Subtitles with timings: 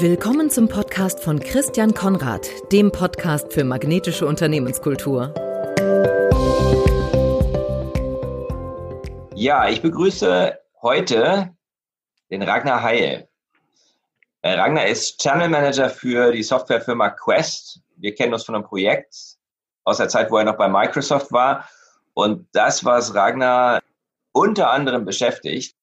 [0.00, 5.34] Willkommen zum Podcast von Christian Konrad, dem Podcast für magnetische Unternehmenskultur.
[9.34, 11.52] Ja, ich begrüße heute
[12.30, 13.28] den Ragnar Heil.
[14.42, 17.80] Äh, Ragnar ist Channel Manager für die Softwarefirma Quest.
[17.96, 19.16] Wir kennen uns von einem Projekt
[19.82, 21.68] aus der Zeit, wo er noch bei Microsoft war.
[22.14, 23.82] Und das, was Ragnar
[24.30, 25.74] unter anderem beschäftigt,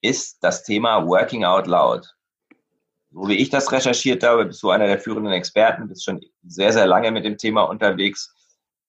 [0.00, 2.14] ist das Thema Working Out Loud.
[3.14, 6.72] So wie ich das recherchiert habe, bist du einer der führenden Experten, bist schon sehr,
[6.72, 8.34] sehr lange mit dem Thema unterwegs.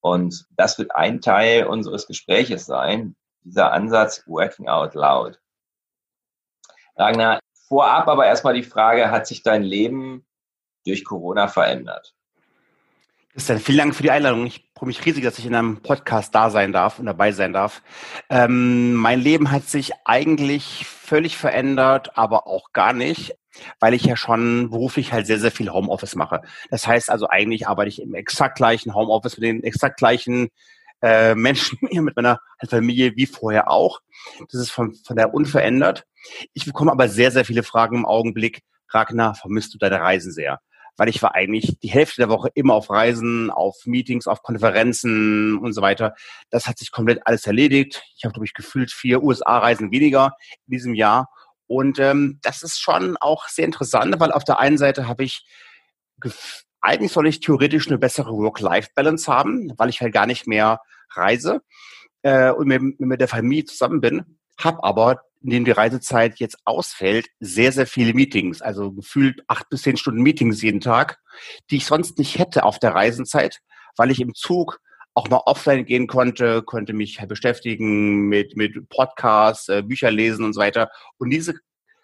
[0.00, 5.40] Und das wird ein Teil unseres Gespräches sein, dieser Ansatz Working Out Loud.
[6.96, 10.26] Ragnar, vorab aber erstmal die Frage, hat sich dein Leben
[10.84, 12.15] durch Corona verändert?
[13.36, 14.46] Christian, vielen Dank für die Einladung.
[14.46, 17.52] Ich freue mich riesig, dass ich in einem Podcast da sein darf und dabei sein
[17.52, 17.82] darf.
[18.30, 23.36] Ähm, mein Leben hat sich eigentlich völlig verändert, aber auch gar nicht,
[23.78, 26.40] weil ich ja schon beruflich halt sehr, sehr viel Homeoffice mache.
[26.70, 30.48] Das heißt also, eigentlich arbeite ich im exakt gleichen Homeoffice mit den exakt gleichen
[31.02, 34.00] äh, Menschen mit meiner Familie wie vorher auch.
[34.50, 36.06] Das ist von, von der unverändert.
[36.54, 38.62] Ich bekomme aber sehr, sehr viele Fragen im Augenblick.
[38.88, 40.58] Ragnar, vermisst du deine Reisen sehr?
[40.96, 45.58] Weil ich war eigentlich die Hälfte der Woche immer auf Reisen, auf Meetings, auf Konferenzen
[45.58, 46.14] und so weiter.
[46.50, 48.02] Das hat sich komplett alles erledigt.
[48.16, 50.36] Ich habe, glaube ich, gefühlt vier USA-Reisen weniger
[50.66, 51.28] in diesem Jahr.
[51.66, 55.44] Und ähm, das ist schon auch sehr interessant, weil auf der einen Seite habe ich
[56.80, 60.80] eigentlich soll ich theoretisch eine bessere Work-Life-Balance haben, weil ich halt gar nicht mehr
[61.10, 61.62] reise
[62.22, 66.58] äh, und mit, mit der Familie zusammen bin, habe aber in dem die Reisezeit jetzt
[66.64, 71.20] ausfällt, sehr, sehr viele Meetings, also gefühlt acht bis zehn Stunden Meetings jeden Tag,
[71.70, 73.60] die ich sonst nicht hätte auf der Reisenzeit,
[73.96, 74.80] weil ich im Zug
[75.14, 80.52] auch mal offline gehen konnte, konnte mich beschäftigen mit, mit Podcasts, äh, Bücher lesen und
[80.52, 80.90] so weiter.
[81.16, 81.54] Und diese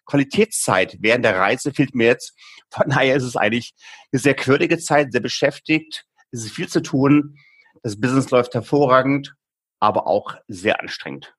[0.07, 2.39] Qualitätszeit während der Reise fehlt mir jetzt.
[2.71, 3.75] Von daher ist es eigentlich
[4.13, 6.05] eine sehr quirlige Zeit, sehr beschäftigt.
[6.31, 7.37] Es ist viel zu tun.
[7.83, 9.35] Das Business läuft hervorragend,
[9.81, 11.35] aber auch sehr anstrengend.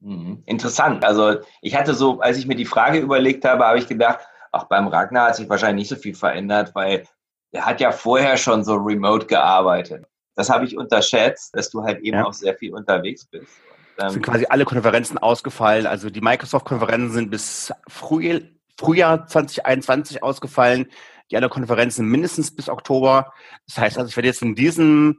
[0.00, 0.42] Mhm.
[0.46, 1.04] Interessant.
[1.04, 4.20] Also ich hatte so, als ich mir die Frage überlegt habe, habe ich gedacht,
[4.52, 7.04] auch beim Ragnar hat sich wahrscheinlich nicht so viel verändert, weil
[7.52, 10.04] er hat ja vorher schon so remote gearbeitet.
[10.34, 12.24] Das habe ich unterschätzt, dass du halt eben ja.
[12.24, 13.48] auch sehr viel unterwegs bist.
[13.96, 15.86] Es sind quasi alle Konferenzen ausgefallen.
[15.86, 18.40] Also die Microsoft-Konferenzen sind bis Frühjahr,
[18.78, 20.90] Frühjahr 2021 ausgefallen.
[21.30, 23.32] Die anderen Konferenzen mindestens bis Oktober.
[23.66, 25.18] Das heißt also, ich werde jetzt in diesem,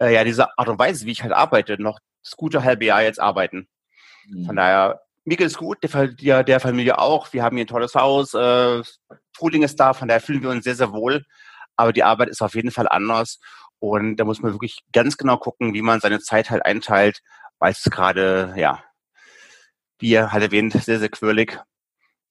[0.00, 3.02] äh, ja, dieser Art und Weise, wie ich halt arbeite, noch das gute halbe Jahr
[3.02, 3.68] jetzt arbeiten.
[4.28, 4.46] Mhm.
[4.46, 7.32] Von daher, mir geht es gut, der, der, Familie auch.
[7.32, 8.82] Wir haben hier ein tolles Haus, äh,
[9.36, 11.24] Frühling ist da, von daher fühlen wir uns sehr, sehr wohl.
[11.76, 13.40] Aber die Arbeit ist auf jeden Fall anders.
[13.78, 17.20] Und da muss man wirklich ganz genau gucken, wie man seine Zeit halt einteilt,
[17.58, 18.82] weil es gerade, ja,
[19.98, 21.58] wie halt erwähnt, sehr, sehr quirlig.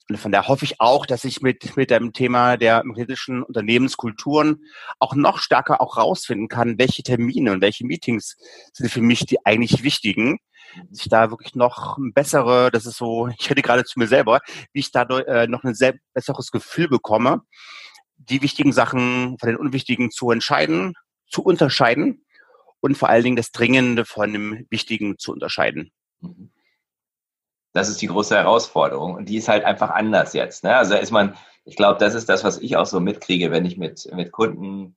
[0.09, 4.63] Und von daher hoffe ich auch, dass ich mit, mit dem Thema der magnetischen Unternehmenskulturen
[4.99, 8.35] auch noch stärker auch rausfinden kann, welche Termine und welche Meetings
[8.73, 10.39] sind für mich die eigentlich wichtigen
[10.89, 14.41] dass ich da wirklich noch bessere, das ist so, ich rede gerade zu mir selber,
[14.71, 17.41] wie ich dadurch äh, noch ein sehr besseres Gefühl bekomme,
[18.17, 20.93] die wichtigen Sachen von den unwichtigen zu entscheiden,
[21.27, 22.25] zu unterscheiden
[22.79, 25.91] und vor allen Dingen das Dringende von dem Wichtigen zu unterscheiden.
[26.21, 26.51] Mhm.
[27.73, 30.63] Das ist die große Herausforderung und die ist halt einfach anders jetzt.
[30.63, 30.75] Ne?
[30.75, 31.35] Also ist man,
[31.65, 34.95] ich glaube, das ist das, was ich auch so mitkriege, wenn ich mit, mit Kunden,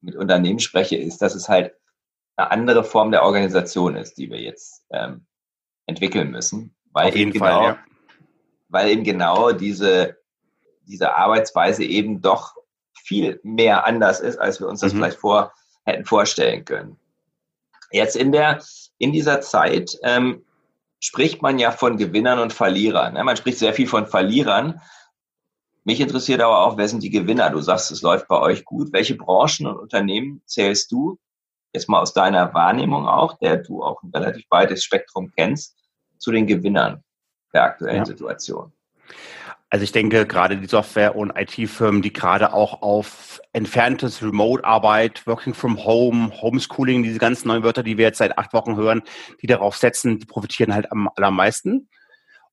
[0.00, 1.74] mit Unternehmen spreche, ist, dass es halt
[2.36, 5.26] eine andere Form der Organisation ist, die wir jetzt ähm,
[5.86, 6.74] entwickeln müssen.
[6.92, 7.78] Weil Auf jeden genau, Fall, ja.
[8.68, 10.16] Weil eben genau diese,
[10.86, 12.54] diese Arbeitsweise eben doch
[12.94, 14.98] viel mehr anders ist, als wir uns das mhm.
[14.98, 15.52] vielleicht vor,
[15.84, 16.98] hätten vorstellen können.
[17.90, 18.62] Jetzt in der,
[18.98, 20.44] in dieser Zeit ähm,
[21.02, 23.14] spricht man ja von Gewinnern und Verlierern.
[23.14, 23.24] Ne?
[23.24, 24.80] Man spricht sehr viel von Verlierern.
[25.82, 27.50] Mich interessiert aber auch, wer sind die Gewinner?
[27.50, 28.92] Du sagst, es läuft bei euch gut.
[28.92, 31.18] Welche Branchen und Unternehmen zählst du
[31.74, 35.76] jetzt mal aus deiner Wahrnehmung auch, der du auch ein relativ weites Spektrum kennst,
[36.18, 37.02] zu den Gewinnern
[37.52, 38.04] der aktuellen ja.
[38.04, 38.72] Situation?
[39.72, 45.54] Also ich denke, gerade die Software- und IT-Firmen, die gerade auch auf entferntes Remote-Arbeit, Working
[45.54, 49.00] from Home, Homeschooling, diese ganzen neuen Wörter, die wir jetzt seit acht Wochen hören,
[49.40, 51.88] die darauf setzen, die profitieren halt am allermeisten.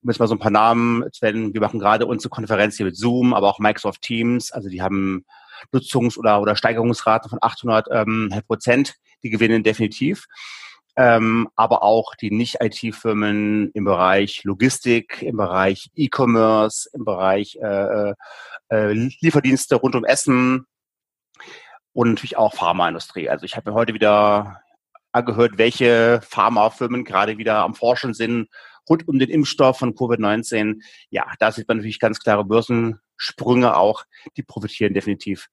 [0.02, 2.86] Um jetzt mal so ein paar Namen zu nennen, wir machen gerade unsere Konferenz hier
[2.86, 5.26] mit Zoom, aber auch Microsoft Teams, also die haben
[5.74, 10.26] Nutzungs- oder, oder Steigerungsraten von 800 ähm, Prozent die gewinnen definitiv.
[11.00, 18.14] Ähm, aber auch die Nicht-IT-Firmen im Bereich Logistik, im Bereich E-Commerce, im Bereich äh,
[18.70, 18.92] äh,
[19.22, 20.68] Lieferdienste rund um Essen
[21.94, 23.30] und natürlich auch Pharmaindustrie.
[23.30, 24.62] Also ich habe mir heute wieder
[25.14, 28.50] angehört, welche Pharmafirmen gerade wieder am Forschen sind
[28.90, 30.82] rund um den Impfstoff von Covid-19.
[31.12, 34.04] Ja, da sieht man natürlich ganz klare Börsen, Sprünge auch,
[34.36, 35.48] die profitieren definitiv.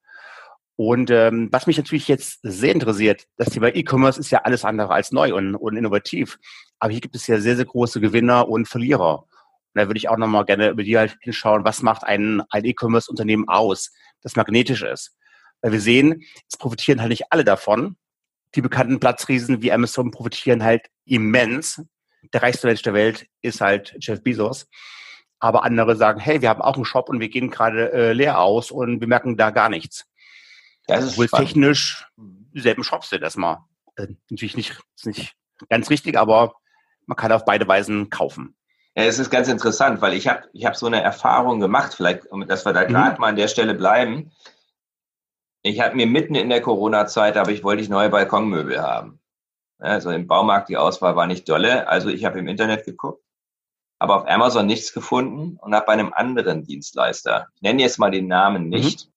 [0.77, 4.93] Und ähm, was mich natürlich jetzt sehr interessiert, das Thema E-Commerce ist ja alles andere
[4.93, 6.39] als neu und, und innovativ.
[6.79, 9.21] Aber hier gibt es ja sehr, sehr große Gewinner und Verlierer.
[9.21, 9.29] Und
[9.75, 13.49] da würde ich auch nochmal gerne über die halt hinschauen, was macht ein, ein E-Commerce-Unternehmen
[13.49, 13.91] aus,
[14.21, 15.17] das magnetisch ist.
[15.63, 17.97] Weil wir sehen, es profitieren halt nicht alle davon.
[18.55, 21.83] Die bekannten Platzriesen wie Amazon profitieren halt immens.
[22.35, 24.69] Der reichste Mensch der Welt ist halt Jeff Bezos.
[25.39, 28.41] Aber andere sagen, hey, wir haben auch einen Shop und wir gehen gerade äh, leer
[28.41, 30.07] aus und wir merken da gar nichts.
[30.87, 31.49] Das ist Obwohl spannend.
[31.49, 32.07] technisch
[32.57, 33.59] dieselben Shops sind erstmal.
[33.97, 35.35] Äh, natürlich nicht, ist nicht
[35.69, 36.55] ganz richtig, aber
[37.07, 38.57] man kann auf beide Weisen kaufen.
[38.97, 42.23] Ja, es ist ganz interessant, weil ich habe ich hab so eine Erfahrung gemacht, vielleicht,
[42.49, 42.89] dass wir da mhm.
[42.89, 44.33] gerade mal an der Stelle bleiben.
[45.63, 49.21] Ich habe mir mitten in der Corona-Zeit, aber ich wollte ich neue Balkonmöbel haben.
[49.79, 53.23] Also im Baumarkt die Auswahl war nicht dolle, also ich habe im Internet geguckt,
[53.99, 58.11] aber auf Amazon nichts gefunden und habe bei einem anderen Dienstleister, ich nenne jetzt mal
[58.11, 59.16] den Namen nicht, mhm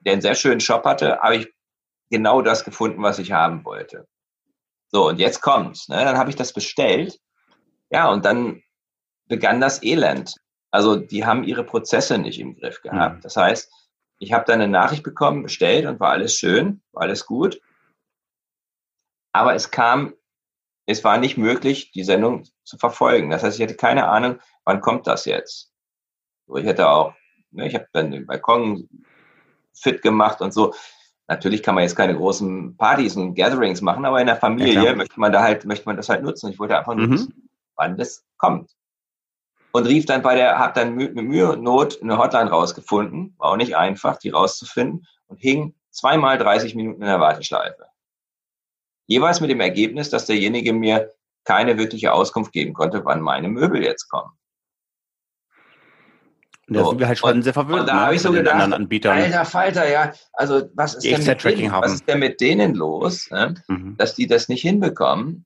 [0.00, 1.54] der einen sehr schönen Shop hatte, habe ich
[2.10, 4.06] genau das gefunden, was ich haben wollte.
[4.88, 5.88] So, und jetzt kommt's.
[5.88, 6.04] Ne?
[6.04, 7.18] Dann habe ich das bestellt.
[7.90, 8.62] Ja, und dann
[9.28, 10.34] begann das Elend.
[10.70, 13.18] Also die haben ihre Prozesse nicht im Griff gehabt.
[13.18, 13.20] Mhm.
[13.22, 13.72] Das heißt,
[14.18, 17.60] ich habe dann eine Nachricht bekommen, bestellt und war alles schön, war alles gut.
[19.32, 20.14] Aber es kam,
[20.86, 23.30] es war nicht möglich, die Sendung zu verfolgen.
[23.30, 25.72] Das heißt, ich hatte keine Ahnung, wann kommt das jetzt.
[26.46, 27.14] So, ich hätte auch,
[27.50, 28.88] ne, ich habe dann den Balkon
[29.80, 30.74] fit gemacht und so.
[31.28, 34.94] Natürlich kann man jetzt keine großen Partys und Gatherings machen, aber in der Familie ja,
[34.94, 36.50] möchte man da halt, möchte man das halt nutzen.
[36.50, 37.10] Ich wollte einfach mhm.
[37.10, 38.72] nutzen, wann das kommt.
[39.72, 43.52] Und rief dann bei der, hab dann mit Mühe und Not eine Hotline rausgefunden, war
[43.52, 47.86] auch nicht einfach, die rauszufinden und hing zweimal 30 Minuten in der Warteschleife.
[49.06, 51.12] Jeweils mit dem Ergebnis, dass derjenige mir
[51.44, 54.32] keine wirkliche Auskunft geben konnte, wann meine Möbel jetzt kommen.
[56.72, 56.90] Da so.
[56.90, 57.80] sind wir halt schon und, sehr verwirrt.
[57.80, 58.72] Und da ne, habe ich so gedacht,
[59.06, 63.28] alter Falter, ja, also was ist, denn mit denen, was ist denn mit denen los,
[63.30, 63.54] ne?
[63.66, 63.96] mhm.
[63.96, 65.44] dass die das nicht hinbekommen?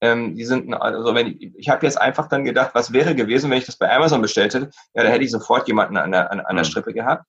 [0.00, 3.50] Ähm, die sind, also wenn ich, ich habe jetzt einfach dann gedacht, was wäre gewesen,
[3.50, 4.70] wenn ich das bei Amazon bestellt hätte?
[4.94, 6.68] Ja, da hätte ich sofort jemanden an der, an, an der mhm.
[6.68, 7.24] Strippe gehabt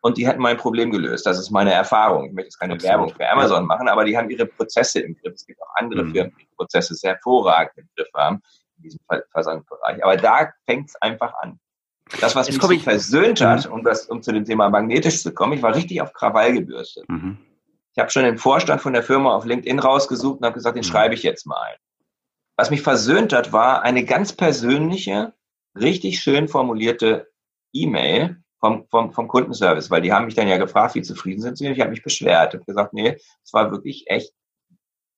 [0.00, 1.26] und die hätten mein Problem gelöst.
[1.26, 2.26] Das ist meine Erfahrung.
[2.26, 2.90] Ich möchte jetzt keine Absolut.
[2.90, 5.34] Werbung für Amazon machen, aber die haben ihre Prozesse im Griff.
[5.34, 6.12] Es gibt auch andere mhm.
[6.12, 8.42] Firmen, die Prozesse sehr hervorragend im Griff haben,
[8.78, 9.00] in diesem
[9.30, 10.02] Versandbereich.
[10.02, 11.58] Aber da fängt es einfach an.
[12.20, 13.72] Das, was Jetzt mich so versöhnt hat, mhm.
[13.72, 17.08] um, das, um zu dem Thema magnetisch zu kommen, ich war richtig auf Krawall gebürstet.
[17.08, 17.38] Mhm.
[17.92, 20.84] Ich habe schon den Vorstand von der Firma auf LinkedIn rausgesucht und habe gesagt, den
[20.84, 20.88] mhm.
[20.88, 21.76] schreibe ich jetzt mal.
[22.56, 25.32] Was mich versöhnt hat, war eine ganz persönliche,
[25.78, 27.28] richtig schön formulierte
[27.72, 31.56] E-Mail vom, vom, vom Kundenservice, weil die haben mich dann ja gefragt, wie zufrieden sind
[31.56, 31.68] sie.
[31.68, 34.32] Ich habe mich beschwert und gesagt, nee, es war wirklich echt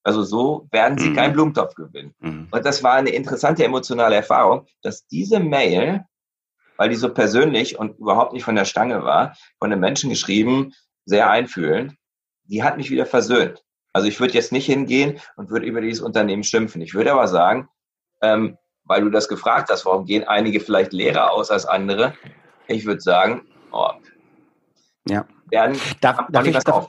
[0.05, 1.17] also so werden sie mhm.
[1.17, 2.15] keinen Blumentopf gewinnen.
[2.19, 2.49] Mhm.
[2.51, 6.05] Und das war eine interessante emotionale Erfahrung, dass diese Mail
[6.77, 10.73] weil die so persönlich und überhaupt nicht von der Stange war, von den Menschen geschrieben,
[11.05, 11.95] sehr einfühlend,
[12.45, 13.65] die hat mich wieder versöhnt.
[13.93, 16.81] Also ich würde jetzt nicht hingehen und würde über dieses Unternehmen schimpfen.
[16.81, 17.69] Ich würde aber sagen,
[18.23, 22.15] ähm, weil du das gefragt hast, warum gehen einige vielleicht leerer aus als andere?
[22.67, 23.91] Ich würde sagen, oh,
[25.09, 26.89] ja werden, darf, darf ich, darf,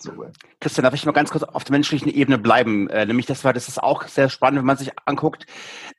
[0.59, 2.89] Christian, darf ich mal ganz kurz auf der menschlichen Ebene bleiben?
[2.89, 5.45] Äh, nämlich, das war, das ist auch sehr spannend, wenn man sich anguckt,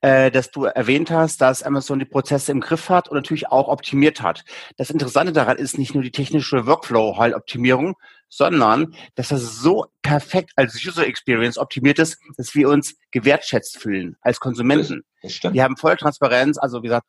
[0.00, 3.69] äh, dass du erwähnt hast, dass Amazon die Prozesse im Griff hat und natürlich auch
[3.69, 4.44] optimiert hat.
[4.76, 7.97] Das Interessante daran ist nicht nur die technische Workflow-Optimierung,
[8.30, 14.16] sondern dass das so perfekt als User Experience optimiert ist, dass wir uns gewertschätzt fühlen
[14.23, 15.04] als Konsumenten.
[15.23, 17.06] Wir haben volle Transparenz, also wie gesagt,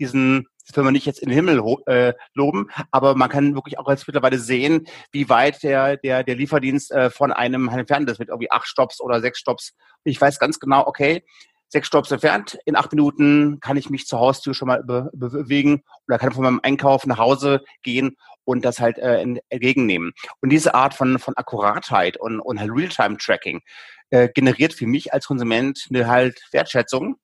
[0.00, 3.78] diesen das will man nicht jetzt in den Himmel äh, loben, aber man kann wirklich
[3.78, 8.18] auch jetzt mittlerweile sehen, wie weit der, der, der Lieferdienst äh, von einem entfernt ist,
[8.18, 9.74] mit irgendwie acht Stops oder sechs Stops.
[10.04, 11.24] Ich weiß ganz genau, okay,
[11.68, 15.82] sechs Stops entfernt, in acht Minuten kann ich mich zur Haustür schon mal be bewegen
[16.08, 20.12] oder kann von meinem Einkauf nach Hause gehen und das halt äh, entgegennehmen.
[20.40, 23.60] Und diese Art von, von Akkuratheit und, und halt Realtime-Tracking
[24.10, 27.16] äh, generiert für mich als Konsument eine halt Wertschätzung,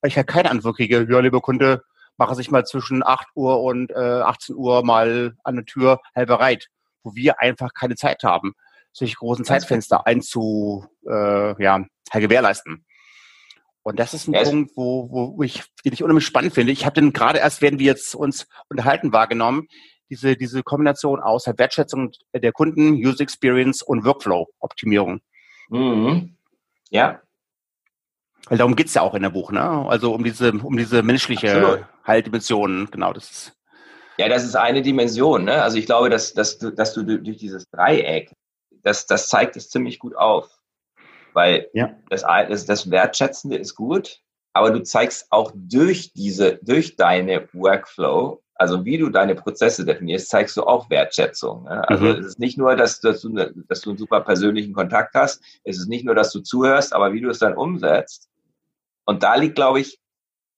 [0.00, 1.82] weil ich halt keine Antwort kriege, ja, lieber Kunde,
[2.16, 6.28] mache sich mal zwischen 8 Uhr und äh, 18 Uhr mal an der Tür halb
[6.28, 6.68] bereit,
[7.02, 8.54] wo wir einfach keine Zeit haben,
[8.92, 12.84] solche großen Zeitfenster einzu, äh, ja, halt gewährleisten.
[13.82, 16.72] Und das ist ein ja, Punkt, wo, wo ich, den ich unheimlich spannend finde.
[16.72, 19.68] Ich habe den gerade erst, werden wir jetzt uns unterhalten, wahrgenommen,
[20.08, 25.20] diese, diese Kombination aus der Wertschätzung der Kunden, User Experience und Workflow-Optimierung.
[25.68, 26.36] Mhm.
[26.90, 27.20] Ja,
[28.48, 29.62] weil darum geht's ja auch in der Buch, ne?
[29.62, 31.86] Also um diese, um diese menschliche Absolut.
[32.04, 33.52] Haltdimension, genau, das ist.
[34.18, 35.62] Ja, das ist eine Dimension, ne?
[35.62, 38.32] Also ich glaube, dass, dass du, dass du durch dieses Dreieck,
[38.82, 40.48] das, das zeigt es ziemlich gut auf.
[41.32, 41.96] Weil ja.
[42.10, 44.20] das, das, das Wertschätzende ist gut,
[44.52, 50.28] aber du zeigst auch durch diese, durch deine Workflow also wie du deine Prozesse definierst,
[50.28, 51.64] zeigst du auch Wertschätzung.
[51.64, 51.88] Ne?
[51.88, 52.10] Also mhm.
[52.12, 53.30] es ist nicht nur, dass, dass, du,
[53.68, 57.12] dass du einen super persönlichen Kontakt hast, es ist nicht nur, dass du zuhörst, aber
[57.12, 58.28] wie du es dann umsetzt.
[59.06, 59.98] Und da liegt, glaube ich,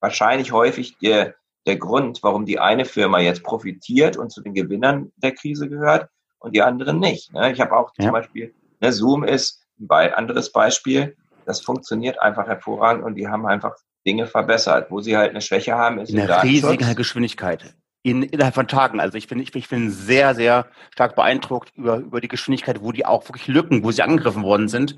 [0.01, 1.35] wahrscheinlich häufig der,
[1.67, 6.09] der Grund, warum die eine Firma jetzt profitiert und zu den Gewinnern der Krise gehört
[6.39, 7.33] und die anderen nicht.
[7.33, 7.53] Ne?
[7.53, 8.05] Ich habe auch ja.
[8.05, 13.47] zum Beispiel, ne, Zoom ist ein anderes Beispiel, das funktioniert einfach hervorragend und die haben
[13.47, 13.75] einfach
[14.07, 14.91] Dinge verbessert.
[14.91, 17.75] Wo sie halt eine Schwäche haben, ist in der riesigen Geschwindigkeit
[18.07, 19.01] in, innerhalb von Tagen.
[19.01, 22.93] Also ich bin, ich, ich bin sehr, sehr stark beeindruckt über, über die Geschwindigkeit, wo
[22.93, 24.97] die auch wirklich Lücken, wo sie angegriffen worden sind,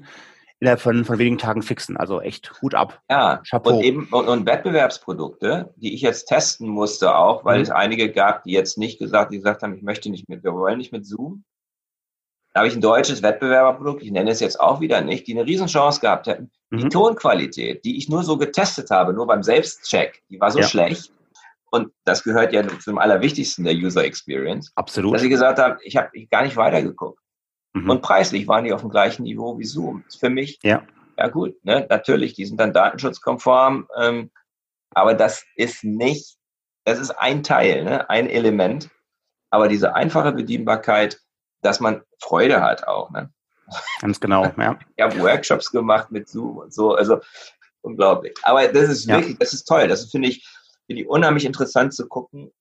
[0.61, 1.97] innerhalb von, von wenigen Tagen fixen.
[1.97, 3.01] Also echt Hut ab.
[3.11, 3.77] Ja, Chapeau.
[3.77, 7.63] und eben und, und Wettbewerbsprodukte, die ich jetzt testen musste auch, weil mhm.
[7.63, 10.55] es einige gab, die jetzt nicht gesagt, die gesagt haben, ich möchte nicht mit, wir
[10.55, 11.45] wollen nicht mit Zoom.
[12.55, 15.47] Da habe ich ein deutsches Wettbewerberprodukt, ich nenne es jetzt auch wieder nicht, die eine
[15.47, 16.51] Riesenchance gehabt hätten.
[16.71, 16.79] Mhm.
[16.79, 20.67] Die Tonqualität, die ich nur so getestet habe, nur beim Selbstcheck, die war so ja.
[20.67, 21.13] schlecht,
[21.71, 24.73] und das gehört ja zum Allerwichtigsten der User Experience.
[24.75, 25.15] Absolut.
[25.15, 27.21] Dass ich gesagt habe, ich habe gar nicht weitergeguckt.
[27.75, 27.91] Mhm.
[27.91, 30.05] Und preislich waren die auf dem gleichen Niveau wie Zoom.
[30.09, 30.83] Ist für mich, ja,
[31.19, 34.31] ja gut, ne, natürlich, die sind dann datenschutzkonform, ähm,
[34.95, 36.37] aber das ist nicht,
[36.85, 38.89] das ist ein Teil, ne, ein Element.
[39.51, 41.21] Aber diese einfache Bedienbarkeit,
[41.63, 43.11] dass man Freude hat auch.
[43.11, 43.33] Ne?
[44.01, 44.79] Ganz genau, ja.
[44.97, 47.21] Ich habe Workshops gemacht mit Zoom und so, also
[47.81, 48.37] unglaublich.
[48.43, 49.37] Aber das ist wirklich, ja.
[49.41, 49.89] das ist toll.
[49.89, 50.47] Das finde ich,
[50.87, 52.53] finde ich unheimlich interessant zu gucken,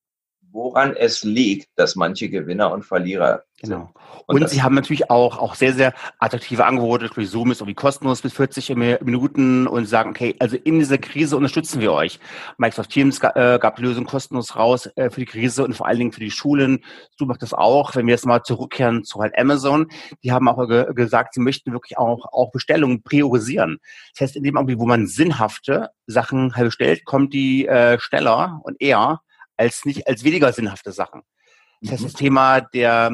[0.51, 3.92] woran es liegt, dass manche Gewinner und Verlierer Genau.
[4.27, 7.10] Und, und sie haben natürlich auch, auch sehr, sehr attraktive Angebote.
[7.10, 11.36] Durch Zoom ist irgendwie kostenlos bis 40 Minuten und sagen, okay, also in dieser Krise
[11.36, 12.20] unterstützen wir euch.
[12.60, 15.98] Microsoft Teams äh, gab die Lösung kostenlos raus äh, für die Krise und vor allen
[15.98, 16.84] Dingen für die Schulen.
[17.18, 17.96] Zoom macht das auch.
[17.96, 19.88] Wenn wir jetzt mal zurückkehren zu halt Amazon,
[20.24, 23.80] die haben auch ge gesagt, sie möchten wirklich auch, auch Bestellungen priorisieren.
[24.13, 28.60] Das heißt, in dem Augenblick, wo man sinnhafte Sachen halt bestellt, kommt die äh, schneller
[28.63, 29.22] und eher
[29.57, 31.23] als nicht als weniger sinnhafte Sachen.
[31.81, 33.11] Das heißt, das Thema der,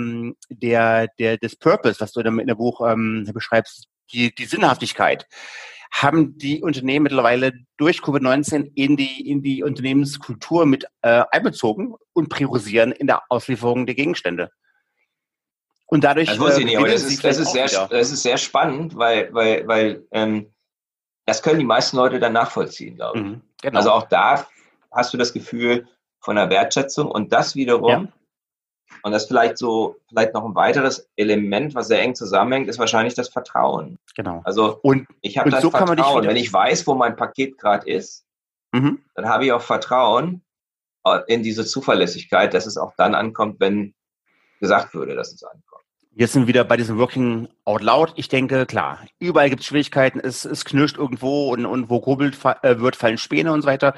[0.50, 5.28] der, der, des Purpose, was du in der Buch ähm, beschreibst, die, die Sinnhaftigkeit,
[5.92, 12.30] haben die Unternehmen mittlerweile durch Covid-19 in die, in die Unternehmenskultur mit äh, einbezogen und
[12.30, 14.50] priorisieren in der Auslieferung der Gegenstände.
[15.86, 16.30] Und dadurch.
[16.30, 19.32] Das wusste ich nicht, aber das ist, das, ist sehr, das ist sehr spannend, weil,
[19.34, 20.52] weil, weil ähm,
[21.26, 23.26] das können die meisten Leute dann nachvollziehen, glaube ich.
[23.26, 23.78] Mhm, genau.
[23.78, 24.48] Also auch da
[24.92, 25.88] hast du das Gefühl
[26.24, 28.08] von der Wertschätzung und das wiederum ja.
[29.02, 33.16] Und das vielleicht so, vielleicht noch ein weiteres Element, was sehr eng zusammenhängt, ist wahrscheinlich
[33.16, 33.98] das Vertrauen.
[34.16, 34.42] Genau.
[34.46, 36.28] Also und, ich habe das so Vertrauen.
[36.28, 38.26] Wenn ich weiß, wo mein Paket gerade ist,
[38.72, 39.04] mhm.
[39.16, 40.42] dann habe ich auch Vertrauen
[41.06, 43.94] äh, in diese Zuverlässigkeit, dass es auch dann ankommt, wenn
[44.60, 45.63] gesagt würde, dass es ankommt.
[46.16, 48.14] Jetzt sind wir wieder bei diesem Working Out Loud.
[48.18, 52.38] Ich denke, klar, überall gibt es Schwierigkeiten, es, es knirscht irgendwo und, und wo grubbelt
[52.62, 53.96] äh, wird, fallen Späne und so weiter.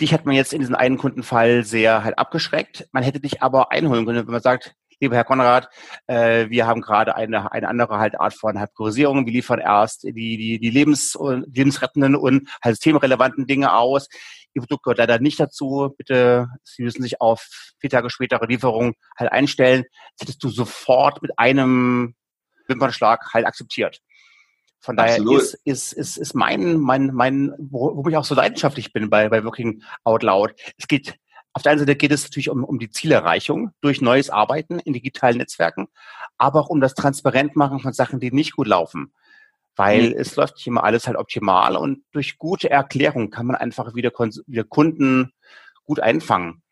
[0.00, 2.88] Dich hat man jetzt in diesem einen Kundenfall sehr halt abgeschreckt.
[2.92, 5.68] Man hätte dich aber einholen können, wenn man sagt, lieber Herr Konrad,
[6.06, 9.26] äh, wir haben gerade eine, eine andere halt Art von halt Priorisierung.
[9.26, 14.08] Wir liefern erst die, die, die Lebens- und lebensrettenden und halt systemrelevanten Dinge aus.
[14.54, 15.94] Ihr Produkt gehört leider nicht dazu.
[15.96, 17.46] Bitte, Sie müssen sich auf
[17.78, 19.84] vier Tage spätere Lieferung halt einstellen.
[20.16, 22.14] Das hättest du sofort mit einem
[22.66, 24.00] Wimpernschlag halt akzeptiert.
[24.80, 25.42] Von daher Absolut.
[25.42, 29.28] ist, ist, ist, ist mein, mein, mein, wo, wo ich auch so leidenschaftlich bin bei,
[29.28, 30.54] bei Working Out Loud.
[30.76, 31.16] Es geht,
[31.58, 34.92] auf der einen Seite geht es natürlich um, um die Zielerreichung durch neues Arbeiten in
[34.92, 35.88] digitalen Netzwerken,
[36.36, 39.12] aber auch um das Transparentmachen von Sachen, die nicht gut laufen
[39.78, 40.16] weil mhm.
[40.18, 44.10] es läuft nicht immer alles halt optimal und durch gute Erklärung kann man einfach wieder,
[44.46, 45.32] wieder Kunden
[45.84, 46.62] gut einfangen.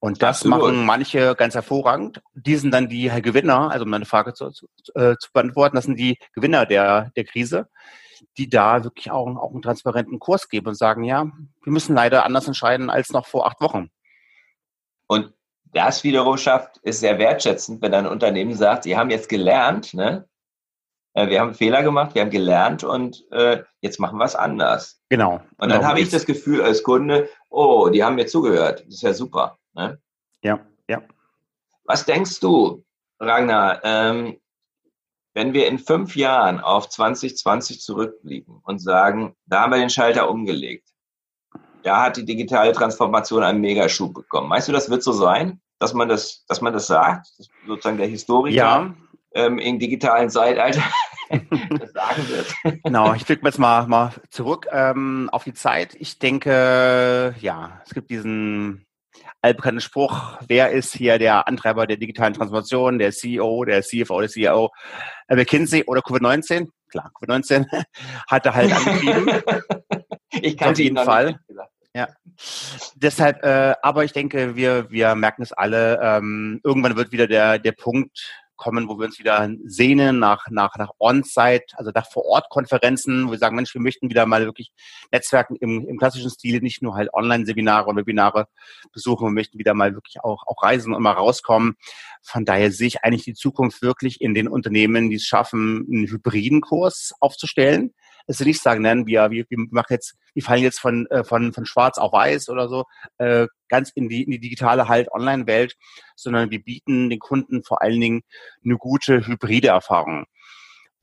[0.00, 0.58] Und das Absolut.
[0.58, 2.20] machen manche ganz hervorragend.
[2.34, 5.84] Die sind dann die Gewinner, also um meine Frage zu, zu, äh, zu beantworten, das
[5.84, 7.68] sind die Gewinner der, der Krise,
[8.38, 11.24] die da wirklich auch, auch einen transparenten Kurs geben und sagen, ja,
[11.62, 13.90] wir müssen leider anders entscheiden als noch vor acht Wochen.
[15.06, 15.32] Und
[15.72, 20.28] das wiederum schafft, ist sehr wertschätzend, wenn ein Unternehmen sagt, sie haben jetzt gelernt, ne,
[21.14, 25.00] äh, wir haben Fehler gemacht, wir haben gelernt und äh, jetzt machen wir es anders.
[25.08, 25.34] Genau.
[25.56, 25.84] Und dann genau.
[25.84, 28.80] habe ich das Gefühl als Kunde, oh, die haben mir zugehört.
[28.86, 29.58] Das ist ja super.
[29.74, 30.00] Ne?
[30.42, 31.02] Ja, ja.
[31.84, 32.84] Was denkst du,
[33.20, 34.38] Ragnar, ähm,
[35.34, 40.28] wenn wir in fünf Jahren auf 2020 zurückblicken und sagen, da haben wir den Schalter
[40.30, 40.88] umgelegt,
[41.82, 44.48] da hat die digitale Transformation einen Megaschub bekommen.
[44.48, 47.26] Meinst du, das wird so sein, dass man das, dass man das sagt,
[47.66, 48.54] sozusagen der Historiker?
[48.54, 48.94] Ja,
[49.34, 50.82] ähm, im digitalen Zeitalter
[51.30, 52.82] das sagen wird.
[52.84, 55.96] Genau, ich blicke jetzt mal, mal zurück ähm, auf die Zeit.
[55.98, 58.84] Ich denke, ja, es gibt diesen
[59.40, 64.28] allbekannten Spruch, wer ist hier der Antreiber der digitalen Transformation, der CEO, der CFO, der
[64.28, 64.70] CEO,
[65.28, 66.68] äh, McKinsey oder Covid-19?
[66.88, 67.66] Klar, Covid-19
[68.28, 69.42] hat er halt angetrieben.
[70.30, 71.38] ich kann auf jeden Fall.
[71.94, 72.08] Ja,
[72.94, 77.58] deshalb, äh, aber ich denke, wir, wir merken es alle, ähm, irgendwann wird wieder der,
[77.58, 83.26] der Punkt kommen, wo wir uns wieder sehnen nach, nach, nach On-Site, also nach Vor-Ort-Konferenzen,
[83.26, 84.72] wo wir sagen, Mensch, wir möchten wieder mal wirklich
[85.10, 88.46] Netzwerken im, im klassischen Stil, nicht nur halt Online-Seminare und Webinare
[88.92, 91.74] besuchen, wir möchten wieder mal wirklich auch, auch reisen und mal rauskommen.
[92.22, 96.06] Von daher sehe ich eigentlich die Zukunft wirklich in den Unternehmen, die es schaffen, einen
[96.06, 97.92] hybriden Kurs aufzustellen
[98.26, 101.24] dass sie nicht sagen, nein, wir, wir, wir machen jetzt, wir fallen jetzt von, äh,
[101.24, 102.84] von, von schwarz auf weiß oder so,
[103.18, 105.74] äh, ganz in die, in die digitale halt Online-Welt,
[106.16, 108.22] sondern wir bieten den Kunden vor allen Dingen
[108.64, 110.26] eine gute hybride Erfahrung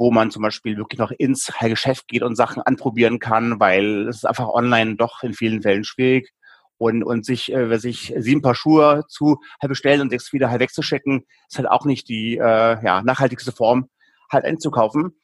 [0.01, 4.17] wo man zum Beispiel wirklich noch ins Geschäft geht und Sachen anprobieren kann, weil es
[4.17, 6.31] ist einfach online doch in vielen Fällen schwierig
[6.79, 10.61] und, und sich, äh, sich sieben Paar Schuhe zu halt bestellen und sechs wieder halt
[10.61, 13.89] wegzuschicken, ist halt auch nicht die äh, ja, nachhaltigste Form,
[14.31, 15.19] halt einzukaufen.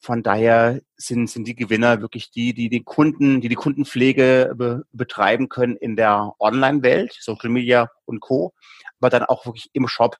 [0.00, 4.84] Von daher sind, sind die Gewinner wirklich die, die die Kunden, die die Kundenpflege be,
[4.92, 8.54] betreiben können in der Online-Welt, Social Media und Co.,
[9.00, 10.16] aber dann auch wirklich im Shop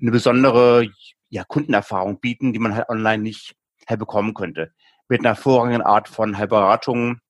[0.00, 0.88] eine besondere
[1.28, 3.54] ja, Kundenerfahrung bieten, die man halt online nicht
[3.88, 4.72] halt bekommen könnte.
[5.08, 7.20] Mit einer hervorragenden Art von Beratung,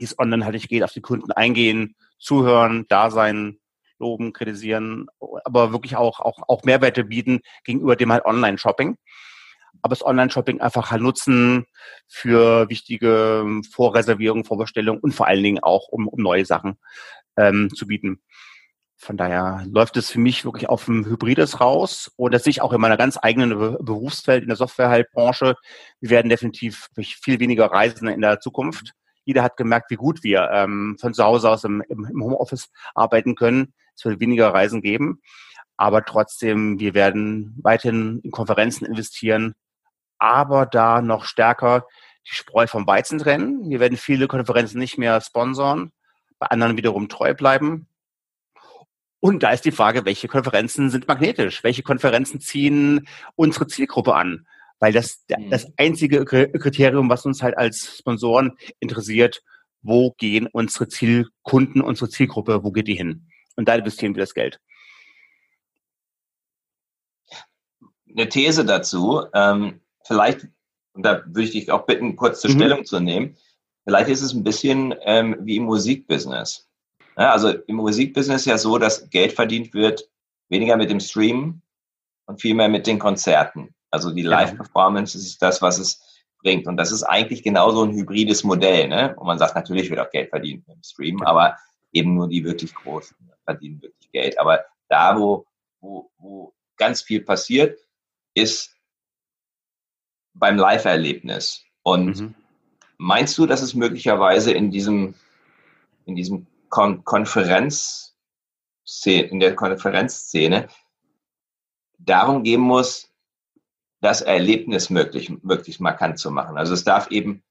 [0.00, 3.58] die es online halt nicht geht, auf die Kunden eingehen, zuhören, da sein,
[3.98, 5.06] loben, kritisieren,
[5.44, 8.96] aber wirklich auch, auch, auch Mehrwerte bieten gegenüber dem halt Online-Shopping
[9.82, 11.66] aber das Online-Shopping einfach halt nutzen
[12.06, 16.78] für wichtige Vorreservierungen, Vorbestellungen und vor allen Dingen auch, um, um neue Sachen
[17.36, 18.22] ähm, zu bieten.
[18.96, 22.62] Von daher läuft es für mich wirklich auf ein Hybrides raus und das sehe ich
[22.62, 23.50] auch in meiner ganz eigenen
[23.84, 25.56] Berufswelt in der Softwarebranche.
[26.00, 28.92] Wir werden definitiv viel weniger reisen in der Zukunft.
[29.24, 33.34] Jeder hat gemerkt, wie gut wir ähm, von zu Hause aus im, im Homeoffice arbeiten
[33.34, 33.74] können.
[33.96, 35.20] Es wird weniger Reisen geben.
[35.76, 39.54] Aber trotzdem, wir werden weiterhin in Konferenzen investieren,
[40.22, 41.84] aber da noch stärker
[42.24, 43.68] die Spreu vom Weizen trennen.
[43.68, 45.90] Wir werden viele Konferenzen nicht mehr sponsern,
[46.38, 47.88] bei anderen wiederum treu bleiben.
[49.18, 51.64] Und da ist die Frage, welche Konferenzen sind magnetisch?
[51.64, 54.46] Welche Konferenzen ziehen unsere Zielgruppe an?
[54.78, 55.50] Weil das mhm.
[55.50, 59.42] das einzige Kriterium, was uns halt als Sponsoren interessiert,
[59.80, 63.26] wo gehen unsere Zielkunden, unsere Zielgruppe, wo geht die hin?
[63.56, 64.60] Und da investieren wir das Geld.
[68.08, 69.24] Eine These dazu.
[69.34, 70.48] Ähm, vielleicht,
[70.94, 72.54] und da würde ich dich auch bitten, kurz zur mhm.
[72.56, 73.36] Stellung zu nehmen,
[73.84, 76.68] vielleicht ist es ein bisschen ähm, wie im Musikbusiness.
[77.16, 80.08] Ja, also im Musikbusiness ist ja so, dass Geld verdient wird
[80.48, 81.62] weniger mit dem Stream
[82.26, 83.74] und vielmehr mit den Konzerten.
[83.90, 86.00] Also die Live-Performance ist das, was es
[86.42, 86.66] bringt.
[86.66, 89.14] Und das ist eigentlich genauso ein hybrides Modell, ne?
[89.16, 91.26] Und man sagt, natürlich wird auch Geld verdient mit dem Stream, ja.
[91.26, 91.56] aber
[91.92, 94.38] eben nur die wirklich großen verdienen wirklich Geld.
[94.38, 95.46] Aber da, wo,
[95.80, 97.78] wo, wo ganz viel passiert,
[98.34, 98.74] ist
[100.34, 101.62] beim Live-Erlebnis.
[101.82, 102.34] Und mhm.
[102.98, 105.14] meinst du, dass es möglicherweise in diesem,
[106.06, 108.16] in diesem Kon Konferenz,
[109.04, 110.68] in der Konferenzszene
[111.98, 113.12] darum gehen muss,
[114.00, 116.58] das Erlebnis möglich, möglichst markant zu machen.
[116.58, 117.42] Also es darf eben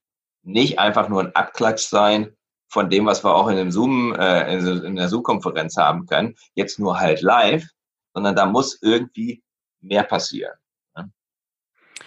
[0.44, 2.36] nicht einfach nur ein Abklatsch sein
[2.68, 6.80] von dem, was wir auch in dem Zoom, äh, in der Zoom-Konferenz haben können, jetzt
[6.80, 7.66] nur halt live,
[8.14, 9.44] sondern da muss irgendwie
[9.80, 10.54] mehr passieren.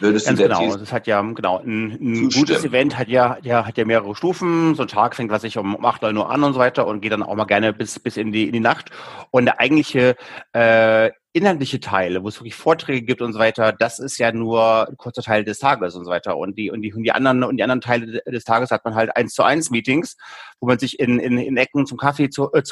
[0.00, 3.66] Würdest Ganz du genau, das hat ja, genau, ein, ein gutes Event hat ja, ja,
[3.66, 4.74] hat ja mehrere Stufen.
[4.74, 7.00] So ein Tag fängt, was ich um, um 8 Uhr an und so weiter und
[7.00, 8.90] geht dann auch mal gerne bis, bis in die, in die Nacht.
[9.30, 10.16] Und der eigentliche,
[10.52, 14.88] äh, inhaltliche Teile, wo es wirklich Vorträge gibt und so weiter, das ist ja nur
[14.88, 16.36] ein kurzer Teil des Tages und so weiter.
[16.36, 18.94] Und die, und die, und die anderen, und die anderen Teile des Tages hat man
[18.94, 20.16] halt eins zu eins Meetings,
[20.60, 22.62] wo man sich in, in, in Ecken zum Kaffee zu, äh,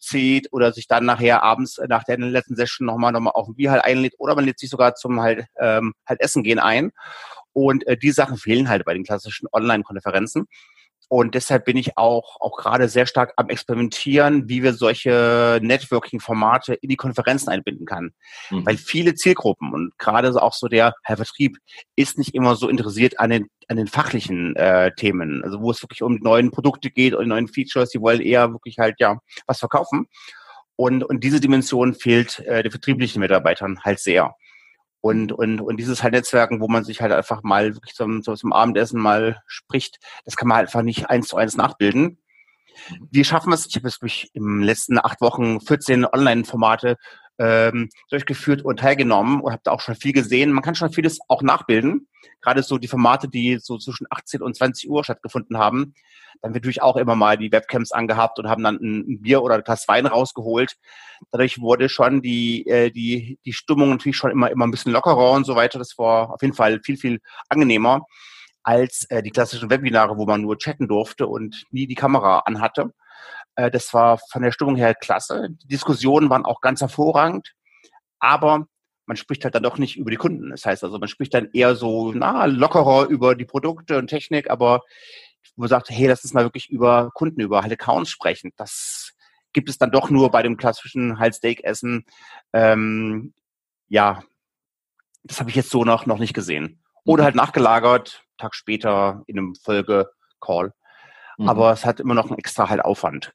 [0.00, 3.70] zieht oder sich dann nachher abends nach der letzten Session nochmal, nochmal auf ein Bier
[3.70, 6.92] halt einlädt oder man lädt sich sogar zum halt, ähm, halt Essen gehen ein.
[7.52, 10.46] Und äh, die Sachen fehlen halt bei den klassischen Online-Konferenzen.
[11.12, 16.72] Und deshalb bin ich auch, auch gerade sehr stark am Experimentieren, wie wir solche Networking-Formate
[16.72, 18.12] in die Konferenzen einbinden kann.
[18.48, 18.64] Mhm.
[18.64, 21.58] Weil viele Zielgruppen und gerade auch so der Herr Vertrieb
[21.96, 25.44] ist nicht immer so interessiert an den, an den fachlichen äh, Themen.
[25.44, 28.78] Also wo es wirklich um neuen Produkte geht und neuen Features, die wollen eher wirklich
[28.78, 30.06] halt ja was verkaufen.
[30.76, 34.34] Und, und diese Dimension fehlt äh, den vertrieblichen Mitarbeitern halt sehr
[35.02, 38.52] und, und, und dieses halt Netzwerken, wo man sich halt einfach mal wirklich zum, zum
[38.52, 42.18] Abendessen mal spricht, das kann man halt einfach nicht eins zu eins nachbilden.
[43.10, 46.96] Wir schaffen es, ich habe jetzt durch im letzten acht Wochen 14 Online-Formate
[47.42, 50.52] ähm, durchgeführt und teilgenommen und habe da auch schon viel gesehen.
[50.52, 52.06] Man kann schon vieles auch nachbilden.
[52.40, 55.94] Gerade so die Formate, die so zwischen 18 und 20 Uhr stattgefunden haben,
[56.40, 59.56] dann wird natürlich auch immer mal die Webcams angehabt und haben dann ein, Bier oder
[59.56, 60.76] ein Glas Wein rausgeholt.
[61.32, 65.32] Dadurch wurde schon die, äh, die, die Stimmung natürlich schon immer, immer ein bisschen lockerer
[65.32, 65.78] und so weiter.
[65.80, 68.06] Das war auf jeden Fall viel, viel angenehmer
[68.62, 72.92] als äh, die klassischen Webinare, wo man nur chatten durfte und nie die Kamera anhatte.
[73.56, 75.48] Äh, das war von der Stimmung her klasse.
[75.50, 77.52] Die Diskussionen waren auch ganz hervorragend.
[78.18, 78.66] Aber
[79.06, 80.50] man spricht halt dann doch nicht über die Kunden.
[80.50, 84.48] Das heißt also, man spricht dann eher so, na, lockerer über die Produkte und Technik,
[84.50, 84.82] aber
[85.56, 88.52] man sagt, hey, lass uns mal wirklich über Kunden, über halt Accounts sprechen.
[88.56, 89.12] Das
[89.52, 92.06] gibt es dann doch nur bei dem klassischen halt Steak-Essen.
[92.52, 93.34] Ähm,
[93.88, 94.22] ja,
[95.24, 96.82] das habe ich jetzt so noch, noch nicht gesehen.
[97.04, 97.26] Oder mhm.
[97.26, 100.72] halt nachgelagert, Tag später in einem Folge-Call.
[101.38, 101.48] Mhm.
[101.48, 103.34] Aber es hat immer noch einen extra halt Aufwand.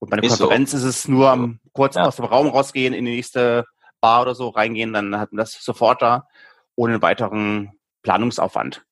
[0.00, 0.76] Und bei der ist Konferenz so.
[0.78, 1.50] ist es nur so.
[1.72, 2.04] kurz ja.
[2.04, 3.64] aus dem Raum rausgehen, in die nächste
[4.00, 6.28] Bar oder so reingehen, dann hat man das sofort da,
[6.76, 8.84] ohne weiteren Planungsaufwand.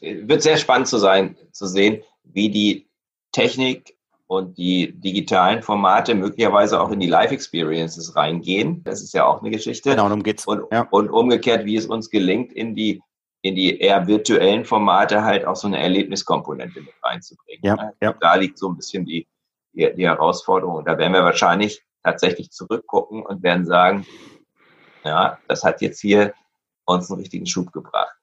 [0.00, 2.88] Wird sehr spannend zu sein, zu sehen, wie die
[3.32, 8.84] Technik und die digitalen Formate möglicherweise auch in die Live-Experiences reingehen.
[8.84, 9.90] Das ist ja auch eine Geschichte.
[9.90, 10.46] Genau, darum geht's.
[10.46, 10.86] Und, ja.
[10.90, 13.02] und umgekehrt, wie es uns gelingt, in die
[13.42, 17.60] in die eher virtuellen Formate halt auch so eine Erlebniskomponente mit reinzubringen.
[17.62, 18.12] Ja, ja.
[18.20, 19.28] Da liegt so ein bisschen die,
[19.78, 20.76] die, die Herausforderung.
[20.76, 24.06] Und da werden wir wahrscheinlich tatsächlich zurückgucken und werden sagen,
[25.04, 26.34] ja, das hat jetzt hier
[26.84, 28.14] uns einen richtigen Schub gebracht.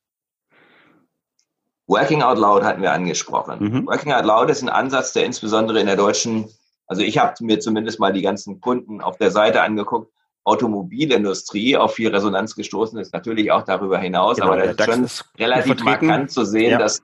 [1.87, 3.59] Working Out Loud hatten wir angesprochen.
[3.59, 3.87] Mhm.
[3.87, 6.49] Working Out Loud ist ein Ansatz, der insbesondere in der deutschen,
[6.87, 10.11] also ich habe mir zumindest mal die ganzen Kunden auf der Seite angeguckt,
[10.43, 15.03] Automobilindustrie auf viel Resonanz gestoßen ist, natürlich auch darüber hinaus, genau, aber das ist schon
[15.03, 16.77] ist relativ markant zu sehen, ja.
[16.77, 17.01] dass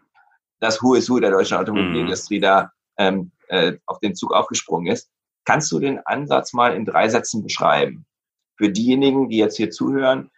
[0.60, 2.42] das Who is Who der deutschen Automobilindustrie mhm.
[2.44, 5.10] da ähm, äh, auf den Zug aufgesprungen ist.
[5.46, 8.06] Kannst du den Ansatz mal in drei Sätzen beschreiben?
[8.58, 10.32] Für diejenigen, die jetzt hier zuhören,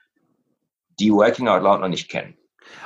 [1.00, 2.36] die Working Out Loud noch nicht kennen.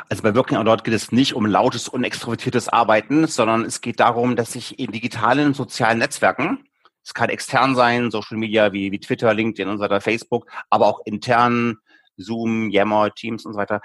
[0.10, 3.82] Also bei Working Out Loud geht es nicht um lautes und extrovertiertes Arbeiten, sondern es
[3.82, 6.68] geht darum, dass sich in digitalen sozialen Netzwerken,
[7.04, 10.88] es kann extern sein, Social Media wie, wie Twitter, LinkedIn und so weiter, Facebook, aber
[10.88, 11.78] auch intern,
[12.18, 13.82] Zoom, Yammer, Teams und so weiter,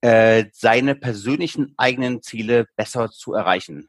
[0.00, 3.88] äh, seine persönlichen eigenen Ziele besser zu erreichen.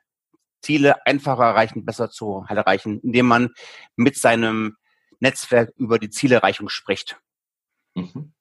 [0.62, 3.50] Ziele einfacher erreichen, besser zu erreichen, indem man
[3.96, 4.78] mit seinem
[5.20, 7.20] Netzwerk über die Zielerreichung spricht.
[7.96, 8.34] Mhm.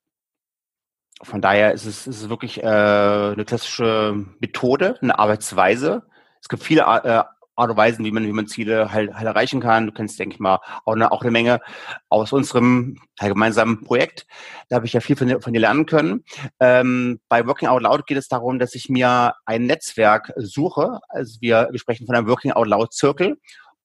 [1.22, 6.06] Von daher ist es, ist es wirklich äh, eine klassische Methode, eine Arbeitsweise.
[6.40, 7.24] Es gibt viele äh,
[7.58, 9.86] Art und Weisen, wie man, wie man Ziele halt, halt erreichen kann.
[9.86, 11.60] Du kennst, denke ich mal, auch eine, auch eine Menge
[12.08, 14.26] aus unserem gemeinsamen Projekt.
[14.68, 16.24] Da habe ich ja viel von, von dir lernen können.
[16.60, 21.00] Ähm, bei Working Out Loud geht es darum, dass ich mir ein Netzwerk suche.
[21.08, 23.36] Also wir, wir sprechen von einem Working Out Loud Circle.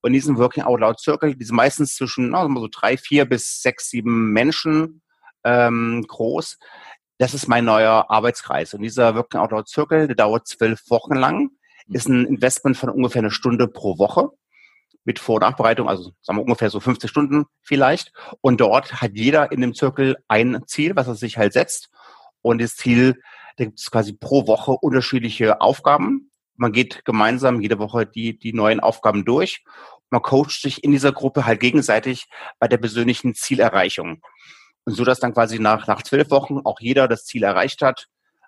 [0.01, 3.25] Und in diesem Working Out Loud Circle, die sind meistens zwischen na, so drei, vier
[3.25, 5.01] bis sechs, sieben Menschen
[5.43, 6.57] ähm, groß.
[7.17, 8.73] Das ist mein neuer Arbeitskreis.
[8.73, 11.51] Und dieser Working Out Loud Circle, der dauert zwölf Wochen lang
[11.89, 14.29] ist ein Investment von ungefähr eine Stunde pro Woche
[15.05, 18.13] mit Vor- und Nachbereitung, also sagen wir ungefähr so 50 Stunden vielleicht.
[18.41, 21.89] Und dort hat jeder in dem Zirkel ein Ziel, was er sich halt setzt.
[22.41, 23.21] Und das Ziel,
[23.57, 26.31] da gibt es quasi pro Woche unterschiedliche Aufgaben.
[26.55, 29.63] Man geht gemeinsam jede Woche die, die neuen Aufgaben durch.
[30.09, 32.27] Man coacht sich in dieser Gruppe halt gegenseitig
[32.59, 34.21] bei der persönlichen Zielerreichung.
[34.85, 38.07] Und so, dass dann quasi nach, nach zwölf Wochen auch jeder das Ziel erreicht hat,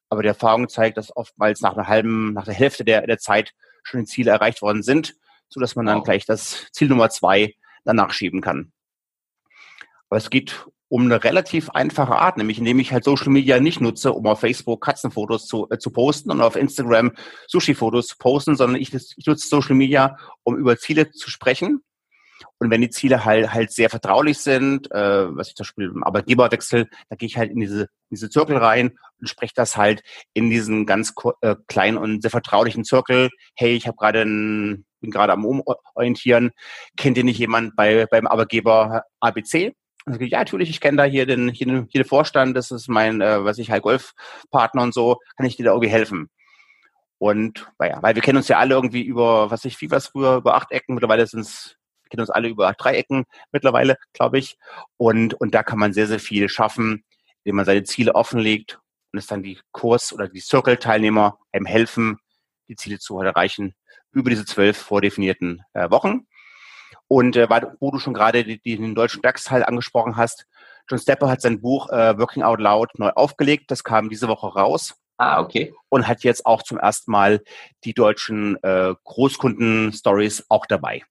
[0.10, 3.54] aber die Erfahrung zeigt, dass oftmals nach einer halben, nach der Hälfte der, der Zeit
[3.84, 5.16] schon die Ziele erreicht worden sind,
[5.50, 8.72] so dass man dann gleich das Ziel Nummer zwei danach schieben kann.
[10.10, 13.82] Aber es geht um eine relativ einfache Art, nämlich indem ich halt Social Media nicht
[13.82, 17.12] nutze, um auf Facebook Katzenfotos zu, äh, zu posten und auf Instagram
[17.48, 21.84] Sushi-Fotos zu posten, sondern ich, ich nutze Social Media, um über Ziele zu sprechen
[22.58, 26.04] und wenn die Ziele halt, halt sehr vertraulich sind, äh, was ich zum Beispiel im
[26.04, 30.02] Arbeitgeberwechsel, da gehe ich halt in diese, in diese Zirkel rein und spreche das halt
[30.34, 33.30] in diesen ganz äh, kleinen und sehr vertraulichen Zirkel.
[33.56, 34.26] Hey, ich habe gerade
[35.06, 36.52] bin gerade am Umorientieren.
[36.98, 39.74] Kennt ihr nicht jemand bei, beim Arbeitgeber ABC?
[40.06, 42.88] Also, ja, natürlich, ich kenne da hier den, hier den, hier den Vorstand, das ist
[42.88, 46.30] mein, äh, was ich halt Golfpartner und so, kann ich dir da irgendwie helfen?
[47.18, 50.38] Und naja, weil wir kennen uns ja alle irgendwie über, was ich, wie was früher,
[50.38, 54.58] über acht Ecken, mittlerweile sind es wir kennen uns alle über Dreiecken mittlerweile, glaube ich.
[54.98, 57.04] Und, und da kann man sehr, sehr viel schaffen,
[57.44, 58.80] indem man seine Ziele offenlegt
[59.12, 62.18] und es dann die Kurs- oder die Circle-Teilnehmer einem helfen,
[62.68, 63.76] die Ziele zu erreichen
[64.12, 66.28] über diese zwölf vordefinierten äh, Wochen.
[67.08, 67.48] Und äh,
[67.80, 70.46] wo du schon gerade den deutschen DAX-Teil angesprochen hast,
[70.90, 73.72] John Stepper hat sein Buch äh, Working Out Loud neu aufgelegt.
[73.72, 74.96] Das kam diese Woche raus.
[75.18, 75.74] Ah, okay.
[75.90, 77.42] Und hat jetzt auch zum ersten Mal
[77.84, 81.04] die deutschen äh, Großkunden-Stories auch dabei.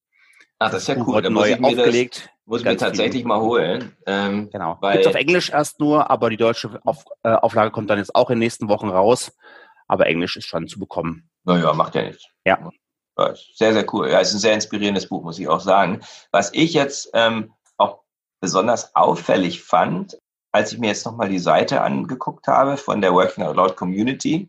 [0.58, 1.20] Ach, das ist ja cool.
[1.20, 2.16] Da muss ich mir aufgelegt.
[2.16, 3.28] Das, muss ich mir tatsächlich viel.
[3.28, 3.96] mal holen.
[4.06, 4.76] Ähm, genau.
[4.80, 8.14] Weil Gibt's auf Englisch erst nur, aber die deutsche auf, äh, Auflage kommt dann jetzt
[8.14, 9.32] auch in den nächsten Wochen raus.
[9.88, 11.28] Aber Englisch ist schon zu bekommen.
[11.44, 12.26] Naja, macht ja nichts.
[12.44, 12.70] Ja.
[13.54, 14.10] Sehr, sehr cool.
[14.10, 16.00] Ja, es ist ein sehr inspirierendes Buch, muss ich auch sagen.
[16.32, 18.00] Was ich jetzt ähm, auch
[18.40, 20.18] besonders auffällig fand,
[20.52, 24.48] als ich mir jetzt nochmal die Seite angeguckt habe von der Working Out Loud Community,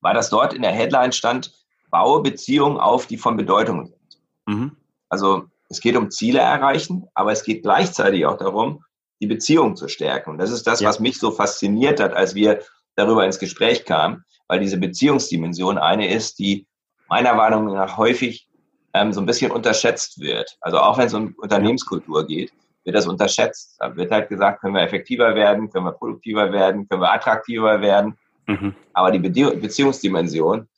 [0.00, 1.52] war, dass dort in der Headline stand,
[1.90, 4.20] baue Beziehungen auf, die von Bedeutung sind.
[4.46, 4.76] Mhm.
[5.10, 8.84] Also es geht um Ziele erreichen, aber es geht gleichzeitig auch darum,
[9.20, 10.30] die Beziehung zu stärken.
[10.30, 10.88] Und das ist das, ja.
[10.88, 12.60] was mich so fasziniert hat, als wir
[12.96, 16.66] darüber ins Gespräch kamen, weil diese Beziehungsdimension eine ist, die
[17.08, 18.48] meiner Meinung nach häufig
[18.94, 20.56] ähm, so ein bisschen unterschätzt wird.
[20.60, 22.52] Also auch wenn es um Unternehmenskultur geht,
[22.84, 23.76] wird das unterschätzt.
[23.78, 27.80] Da wird halt gesagt, können wir effektiver werden, können wir produktiver werden, können wir attraktiver
[27.80, 28.18] werden.
[28.46, 28.74] Mhm.
[28.94, 30.68] Aber die Beziehungsdimension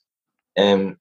[0.55, 0.97] ähm,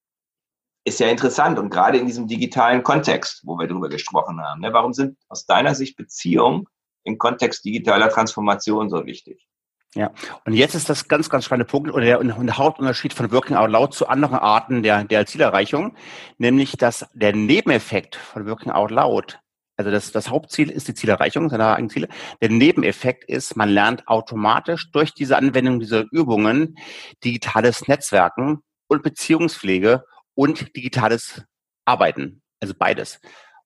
[0.84, 4.60] ist ja interessant und gerade in diesem digitalen Kontext, wo wir darüber gesprochen haben.
[4.60, 6.64] Ne, warum sind aus deiner Sicht Beziehungen
[7.04, 9.46] im Kontext digitaler Transformation so wichtig?
[9.94, 10.10] Ja,
[10.46, 13.70] und jetzt ist das ganz, ganz spannende Punkt oder der, der Hauptunterschied von Working Out
[13.70, 15.94] Loud zu anderen Arten der, der Zielerreichung,
[16.38, 19.38] nämlich dass der Nebeneffekt von Working Out Loud,
[19.76, 22.08] also das, das Hauptziel ist die Zielerreichung seiner eigenen Ziele,
[22.40, 26.78] der Nebeneffekt ist, man lernt automatisch durch diese Anwendung dieser Übungen
[27.22, 31.42] digitales Netzwerken und Beziehungspflege und digitales
[31.84, 33.20] Arbeiten, also beides.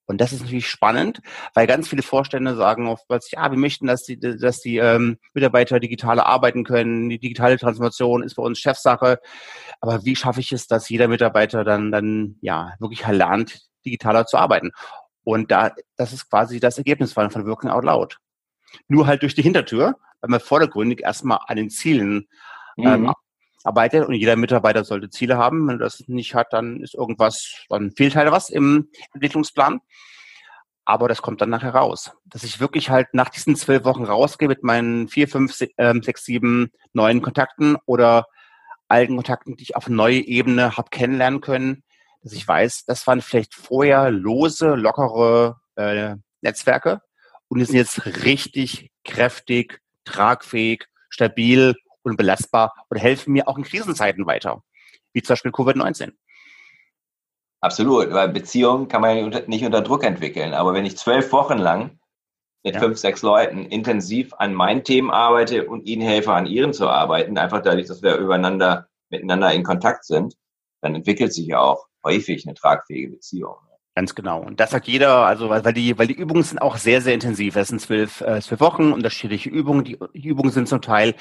[0.07, 1.21] Und das ist natürlich spannend,
[1.53, 5.81] weil ganz viele Vorstände sagen oftmals, ja, wir möchten, dass die, dass die ähm, Mitarbeiter
[5.81, 7.09] digital arbeiten können.
[7.09, 9.19] Die digitale Transformation ist bei uns Chefsache.
[9.81, 14.37] Aber wie schaffe ich es, dass jeder Mitarbeiter dann, dann ja wirklich lernt, digitaler zu
[14.39, 14.71] arbeiten?
[15.25, 18.19] Und da, das ist quasi das Ergebnis von, von Working Out Loud.
[18.87, 22.29] Nur halt durch die Hintertür, weil man vordergründig erstmal an den Zielen
[22.79, 23.13] ähm, mhm
[23.67, 25.67] arbeitet und jeder Mitarbeiter sollte Ziele haben.
[25.67, 29.81] Wenn er das nicht hat, dann ist irgendwas, dann fehlt halt was im Entwicklungsplan.
[30.85, 32.13] Aber das kommt dann nachher raus.
[32.27, 36.25] Dass ich wirklich halt nach diesen zwölf Wochen rausgehe mit meinen vier, fünf, ähm, sechs,
[36.25, 38.27] sieben neuen Kontakten oder
[38.89, 41.83] alten Kontakten, die ich auf neue Ebene habe kennenlernen können,
[42.23, 47.01] dass ich weiß, das waren vielleicht vorher lose, lockere äh, Netzwerke
[47.49, 51.75] und die sind jetzt richtig kräftig, tragfähig, stabil
[52.11, 54.63] und belastbar und helfen mir auch in Krisenzeiten weiter,
[55.13, 56.13] wie zum Beispiel Covid-19.
[57.61, 60.55] Absolut, weil Beziehungen kann man nicht unter Druck entwickeln.
[60.55, 61.99] Aber wenn ich zwölf Wochen lang
[62.63, 62.81] mit ja.
[62.81, 67.39] fünf, sechs Leuten intensiv an meinen Themen arbeite und ihnen helfe, an ihren zu arbeiten,
[67.39, 70.37] einfach dadurch, dass wir übereinander, miteinander in Kontakt sind,
[70.81, 73.57] dann entwickelt sich ja auch häufig eine tragfähige Beziehung.
[73.97, 74.43] Ganz genau.
[74.43, 77.55] Und das sagt jeder, also weil, die, weil die Übungen sind auch sehr, sehr intensiv.
[77.55, 79.85] Das sind zwölf, äh, zwölf Wochen, unterschiedliche Übungen.
[79.85, 81.15] Die, die Übungen sind zum Teil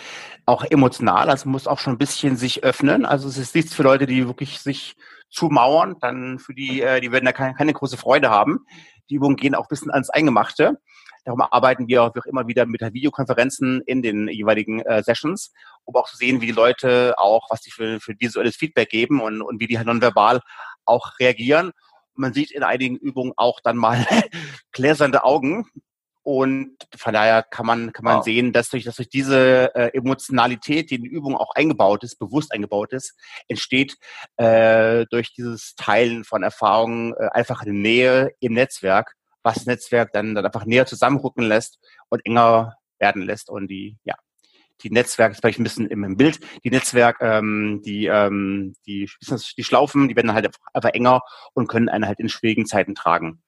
[0.46, 3.06] auch emotional, also muss auch schon ein bisschen sich öffnen.
[3.06, 4.98] Also es ist nichts für Leute, die wirklich sich
[5.30, 8.66] zumauern, dann für die, äh, die werden da keine, keine große Freude haben.
[9.10, 10.78] Die Übungen gehen auch ein bisschen ans Eingemachte.
[11.24, 15.54] Darum arbeiten wir auch immer wieder mit Videokonferenzen in den jeweiligen äh, Sessions,
[15.86, 19.22] um auch zu sehen, wie die Leute auch, was die für, für visuelles Feedback geben
[19.22, 20.42] und, und wie die halt nonverbal
[20.84, 21.72] auch reagieren
[22.15, 24.06] man sieht in einigen Übungen auch dann mal
[24.71, 25.69] gläsernde Augen.
[26.23, 28.23] Und von daher kann man, kann man wow.
[28.23, 32.17] sehen, dass durch, dass durch diese äh, Emotionalität, die in die Übung auch eingebaut ist,
[32.17, 33.15] bewusst eingebaut ist,
[33.47, 33.95] entsteht
[34.38, 40.13] äh, durch dieses Teilen von Erfahrungen äh, einfach eine Nähe im Netzwerk, was das Netzwerk
[40.13, 41.78] dann, dann einfach näher zusammenrücken lässt
[42.10, 44.15] und enger werden lässt und die, ja,
[44.82, 49.10] die Netzwerke, das vielleicht ein bisschen im, Bild, die Netzwerk, ähm, die, ähm, die,
[49.58, 51.22] die Schlaufen, die werden halt einfach enger
[51.54, 53.42] und können einen halt in schwierigen Zeiten tragen.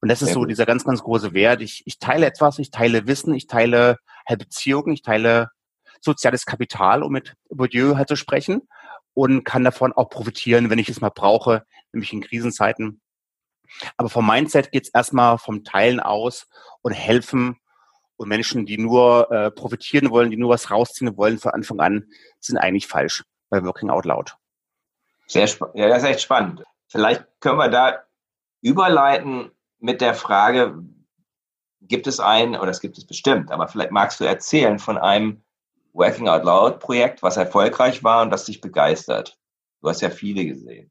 [0.00, 0.50] Und das ist Sehr so gut.
[0.50, 1.62] dieser ganz, ganz große Wert.
[1.62, 5.50] Ich, ich teile etwas, ich teile Wissen, ich teile halt Beziehungen, ich teile
[6.00, 8.62] soziales Kapital, um mit Bourdieu halt zu sprechen
[9.14, 13.00] und kann davon auch profitieren, wenn ich es mal brauche, nämlich in Krisenzeiten.
[13.96, 16.46] Aber vom Mindset geht es erstmal vom Teilen aus
[16.82, 17.56] und helfen
[18.22, 22.06] und Menschen, die nur äh, profitieren wollen, die nur was rausziehen wollen von Anfang an,
[22.40, 24.36] sind eigentlich falsch bei Working Out Loud.
[25.26, 25.76] Sehr spannend.
[25.76, 26.62] Ja, das ist echt spannend.
[26.88, 28.02] Vielleicht können wir da
[28.60, 30.78] überleiten mit der Frage,
[31.80, 35.42] gibt es ein, oder es gibt es bestimmt, aber vielleicht magst du erzählen von einem
[35.92, 39.38] Working Out Loud Projekt, was erfolgreich war und das dich begeistert.
[39.80, 40.90] Du hast ja viele gesehen.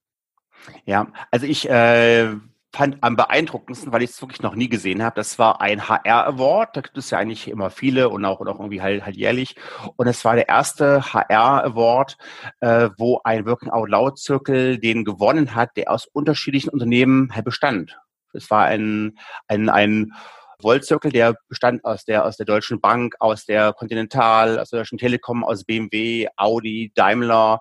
[0.85, 2.35] Ja, also ich äh,
[2.73, 5.15] fand am beeindruckendsten, weil ich es wirklich noch nie gesehen habe.
[5.15, 6.77] Das war ein HR Award.
[6.77, 9.55] Da gibt es ja eigentlich immer viele und auch, und auch irgendwie halt, halt jährlich.
[9.97, 12.17] Und es war der erste HR Award,
[12.61, 17.45] äh, wo ein Working Out Loud Zirkel den gewonnen hat, der aus unterschiedlichen Unternehmen halt
[17.45, 17.97] bestand.
[18.33, 20.13] Es war ein, ein, ein
[20.61, 24.97] Voltzirkel, der bestand aus der, aus der Deutschen Bank, aus der Continental, aus der Deutschen
[24.97, 27.59] Telekom, aus BMW, Audi, Daimler.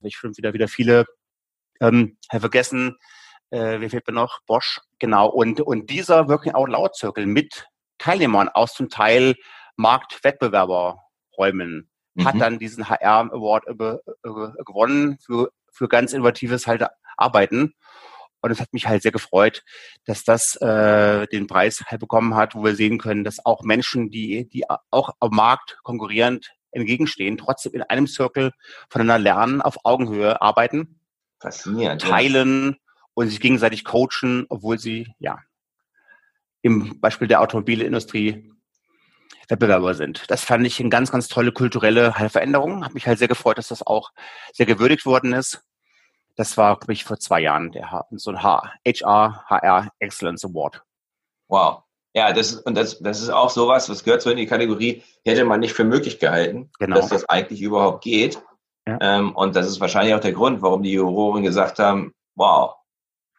[0.00, 1.04] Ich finde wieder, wieder viele
[1.80, 2.96] ähm, vergessen
[3.50, 4.40] äh, mir noch?
[4.46, 5.28] Bosch, genau.
[5.28, 7.66] Und, und dieser Working Out Loud Circle mit
[7.98, 9.34] Teilnehmern aus zum Teil
[9.76, 12.24] Marktwettbewerberräumen mhm.
[12.24, 13.98] hat dann diesen HR Award äh,
[14.64, 16.84] gewonnen für, für ganz innovatives halt
[17.16, 17.74] Arbeiten.
[18.42, 19.64] Und es hat mich halt sehr gefreut,
[20.04, 24.10] dass das äh, den Preis halt bekommen hat, wo wir sehen können, dass auch Menschen,
[24.10, 28.52] die, die auch am Markt konkurrierend entgegenstehen, trotzdem in einem Circle
[28.90, 31.00] voneinander lernen, auf Augenhöhe arbeiten,
[31.40, 32.76] Faszinierend, teilen
[33.16, 35.38] und sich gegenseitig coachen, obwohl sie ja
[36.60, 38.52] im Beispiel der Automobilindustrie
[39.48, 40.24] Wettbewerber sind.
[40.28, 42.84] Das fand ich eine ganz, ganz tolle kulturelle Veränderung.
[42.84, 44.10] Hat mich halt sehr gefreut, dass das auch
[44.52, 45.62] sehr gewürdigt worden ist.
[46.34, 50.82] Das war, glaube ich, vor zwei Jahren der so ein HR, HR Excellence Award.
[51.48, 51.84] Wow.
[52.12, 55.02] Ja, das ist, und das, das ist auch sowas, was gehört so in die Kategorie,
[55.24, 56.96] hätte man nicht für möglich gehalten, genau.
[56.96, 58.42] dass das eigentlich überhaupt geht.
[58.86, 58.98] Ja.
[59.00, 62.74] Ähm, und das ist wahrscheinlich auch der Grund, warum die Juroren gesagt haben, wow,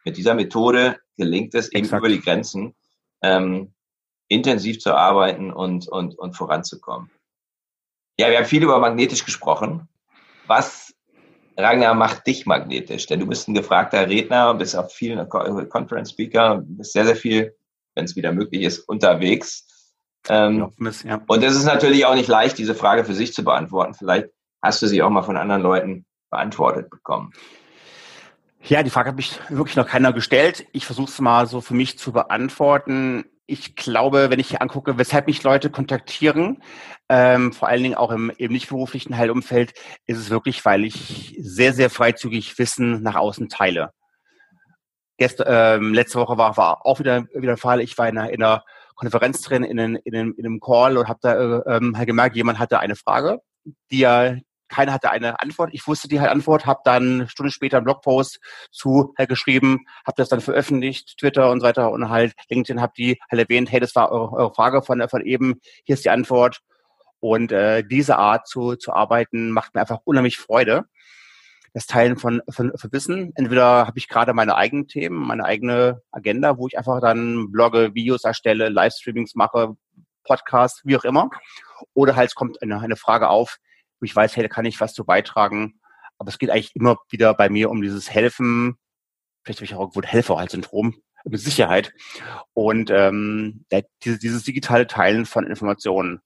[0.07, 1.99] mit dieser Methode gelingt es eben Exakt.
[1.99, 2.73] über die Grenzen,
[3.21, 3.73] ähm,
[4.29, 7.11] intensiv zu arbeiten und, und, und voranzukommen.
[8.17, 9.89] Ja, wir haben viel über magnetisch gesprochen.
[10.47, 10.95] Was,
[11.57, 13.05] Ragnar, macht dich magnetisch?
[13.07, 17.53] Denn du bist ein gefragter Redner, bist auf vielen Conference Speaker, bist sehr, sehr viel,
[17.95, 19.93] wenn es wieder möglich ist, unterwegs.
[20.29, 20.71] Ähm,
[21.03, 21.21] ja.
[21.27, 23.93] Und es ist natürlich auch nicht leicht, diese Frage für sich zu beantworten.
[23.93, 24.29] Vielleicht
[24.61, 27.33] hast du sie auch mal von anderen Leuten beantwortet bekommen.
[28.63, 30.65] Ja, die Frage hat mich wirklich noch keiner gestellt.
[30.71, 34.97] Ich versuche es mal so für mich zu beantworten ich glaube, wenn ich hier angucke,
[34.97, 36.61] weshalb mich Leute kontaktieren,
[37.07, 39.73] ähm, vor allen Dingen auch im, im nicht beruflichen Heilumfeld,
[40.05, 43.91] ist es wirklich, weil ich sehr, sehr freizügig Wissen nach außen teile.
[45.17, 47.79] Gest, ähm, letzte Woche war, war auch wieder, wieder der Fall.
[47.79, 48.63] Ich war in einer, in einer
[48.95, 52.35] Konferenz drin, in, in, in, in einem Call und habe da äh, ähm, halt gemerkt,
[52.35, 53.39] jemand hatte eine Frage,
[53.91, 55.69] die er keiner hatte eine Antwort.
[55.73, 58.39] Ich wusste die halt Antwort, habe dann Stunde später einen Blogpost
[58.71, 62.93] zu halt geschrieben, habe das dann veröffentlicht, Twitter und so weiter und halt LinkedIn habe
[62.97, 66.09] die halt erwähnt, hey, das war eure, eure Frage von, von eben, hier ist die
[66.09, 66.61] Antwort.
[67.19, 70.85] Und äh, diese Art zu, zu arbeiten macht mir einfach unheimlich Freude.
[71.73, 73.33] Das Teilen von, von, von Wissen.
[73.35, 77.93] Entweder habe ich gerade meine eigenen Themen, meine eigene Agenda, wo ich einfach dann blogge,
[77.93, 79.75] Videos erstelle, Livestreamings mache,
[80.23, 81.29] Podcasts, wie auch immer.
[81.93, 83.57] Oder halt kommt eine, eine Frage auf,
[83.99, 85.79] wo ich weiß, hey, da kann ich was zu beitragen.
[86.17, 88.77] Aber es geht eigentlich immer wieder bei mir um dieses Helfen,
[89.43, 91.93] vielleicht habe ich auch irgendwo Helfer-Syndrom, mit Sicherheit.
[92.53, 93.65] Und ähm,
[94.03, 96.21] dieses, dieses digitale Teilen von Informationen.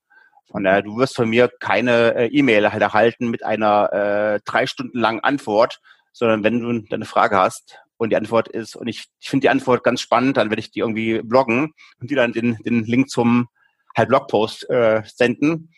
[0.50, 4.68] Von daher, du wirst von mir keine äh, E-Mail halt erhalten mit einer äh, drei
[4.68, 5.80] Stunden langen Antwort,
[6.12, 9.50] sondern wenn du deine Frage hast und die Antwort ist, und ich, ich finde die
[9.50, 13.10] Antwort ganz spannend, dann werde ich die irgendwie bloggen und die dann den, den Link
[13.10, 13.48] zum
[13.96, 15.70] halt Blogpost äh, senden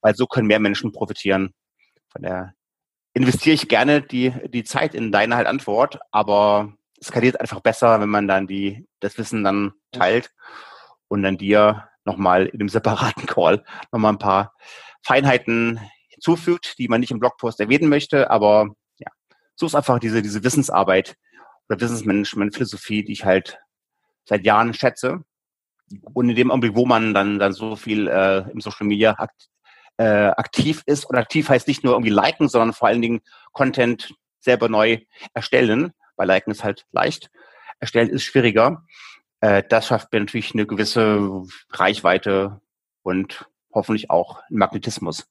[0.00, 1.54] weil so können mehr Menschen profitieren.
[2.08, 2.54] Von der
[3.14, 8.00] investiere ich gerne die, die Zeit in deine halt Antwort, aber es skaliert einfach besser,
[8.00, 10.30] wenn man dann die, das Wissen dann teilt
[11.08, 14.54] und dann dir nochmal in dem separaten Call nochmal ein paar
[15.02, 19.10] Feinheiten hinzufügt, die man nicht im Blogpost erwähnen möchte, aber ja,
[19.54, 21.16] so ist einfach diese, diese Wissensarbeit
[21.68, 23.58] oder Wissensmanagement-Philosophie, die ich halt
[24.24, 25.24] seit Jahren schätze.
[26.14, 29.16] Und in dem Augenblick, wo man dann, dann so viel äh, im Social Media
[29.98, 31.04] äh, aktiv ist.
[31.04, 33.20] Und aktiv heißt nicht nur irgendwie liken, sondern vor allen Dingen
[33.52, 34.98] Content selber neu
[35.34, 37.30] erstellen, weil liken ist halt leicht.
[37.80, 38.84] Erstellen ist schwieriger.
[39.40, 42.60] Äh, das schafft mir natürlich eine gewisse Reichweite
[43.02, 45.28] und hoffentlich auch Magnetismus.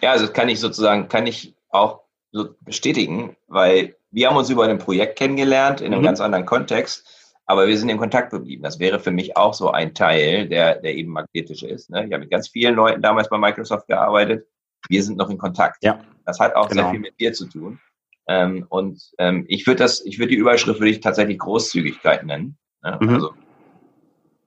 [0.00, 4.64] Ja, also kann ich sozusagen, kann ich auch so bestätigen, weil wir haben uns über
[4.64, 6.06] ein Projekt kennengelernt in einem mhm.
[6.06, 7.06] ganz anderen Kontext
[7.48, 8.62] aber wir sind in Kontakt geblieben.
[8.62, 11.88] Das wäre für mich auch so ein Teil, der, der eben magnetisch ist.
[11.88, 12.06] Ne?
[12.06, 14.46] Ich habe mit ganz vielen Leuten damals bei Microsoft gearbeitet.
[14.88, 15.82] Wir sind noch in Kontakt.
[15.82, 16.04] Ja.
[16.26, 16.82] Das hat auch genau.
[16.82, 17.80] sehr viel mit dir zu tun.
[18.28, 22.58] Ähm, und ähm, ich würde das, ich würde die Überschrift würde ich tatsächlich Großzügigkeit nennen.
[22.82, 22.98] Ne?
[23.00, 23.08] Mhm.
[23.08, 23.32] Also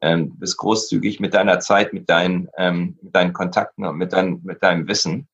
[0.02, 4.42] ähm, bist großzügig mit deiner Zeit, mit deinen, ähm, mit deinen Kontakten und mit, dein,
[4.44, 5.28] mit deinem Wissen.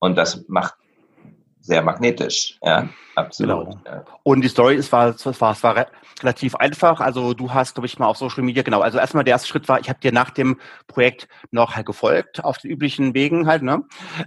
[0.00, 0.74] Und das macht
[1.62, 2.58] sehr magnetisch.
[2.62, 3.66] Ja, absolut.
[3.66, 3.80] Genau.
[3.86, 4.04] Ja.
[4.24, 5.86] Und die Story ist, war, es war, es war
[6.20, 7.00] relativ einfach.
[7.00, 8.80] Also du hast, glaube ich, mal auf Social Media, genau.
[8.80, 12.44] Also erstmal der erste Schritt war, ich habe dir nach dem Projekt noch halt gefolgt,
[12.44, 13.62] auf den üblichen Wegen halt.
[13.62, 13.84] Ne?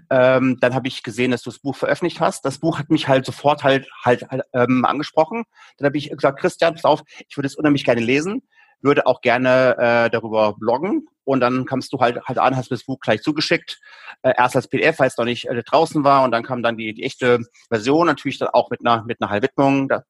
[0.10, 2.46] Ähm, dann habe ich gesehen, dass du das Buch veröffentlicht hast.
[2.46, 5.44] Das Buch hat mich halt sofort halt halt, halt ähm, angesprochen.
[5.78, 8.44] Dann habe ich gesagt, Christian, pass auf, ich würde es unheimlich gerne lesen
[8.82, 11.08] würde auch gerne äh, darüber bloggen.
[11.24, 13.80] Und dann kamst du halt halt an, hast mir das Buch gleich zugeschickt.
[14.22, 16.24] Äh, erst als PDF, weil es noch nicht äh, draußen war.
[16.24, 19.32] Und dann kam dann die, die echte Version, natürlich dann auch mit einer, mit einer
[19.32, 19.88] Halbwidmung.
[19.88, 20.04] Da,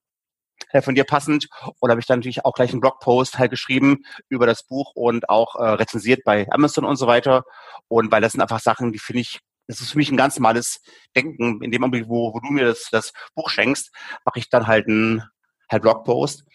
[0.72, 1.48] äh, von dir passend.
[1.80, 5.30] Und habe ich dann natürlich auch gleich einen Blogpost halt geschrieben über das Buch und
[5.30, 7.44] auch äh, rezensiert bei Amazon und so weiter.
[7.88, 10.38] Und weil das sind einfach Sachen, die finde ich, das ist für mich ein ganz
[10.38, 10.82] normales
[11.16, 11.62] Denken.
[11.64, 13.92] In dem Augenblick, wo, wo du mir das, das Buch schenkst,
[14.26, 15.24] mache ich dann halt einen
[15.70, 16.46] halt Blogpost.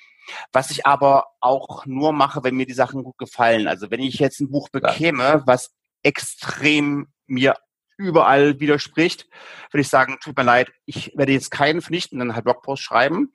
[0.52, 3.68] Was ich aber auch nur mache, wenn mir die Sachen gut gefallen.
[3.68, 5.70] Also wenn ich jetzt ein Buch bekäme, was
[6.02, 7.56] extrem mir
[7.96, 9.26] überall widerspricht,
[9.70, 13.32] würde ich sagen, tut mir leid, ich werde jetzt keinen vernichtenden halt Blogpost schreiben.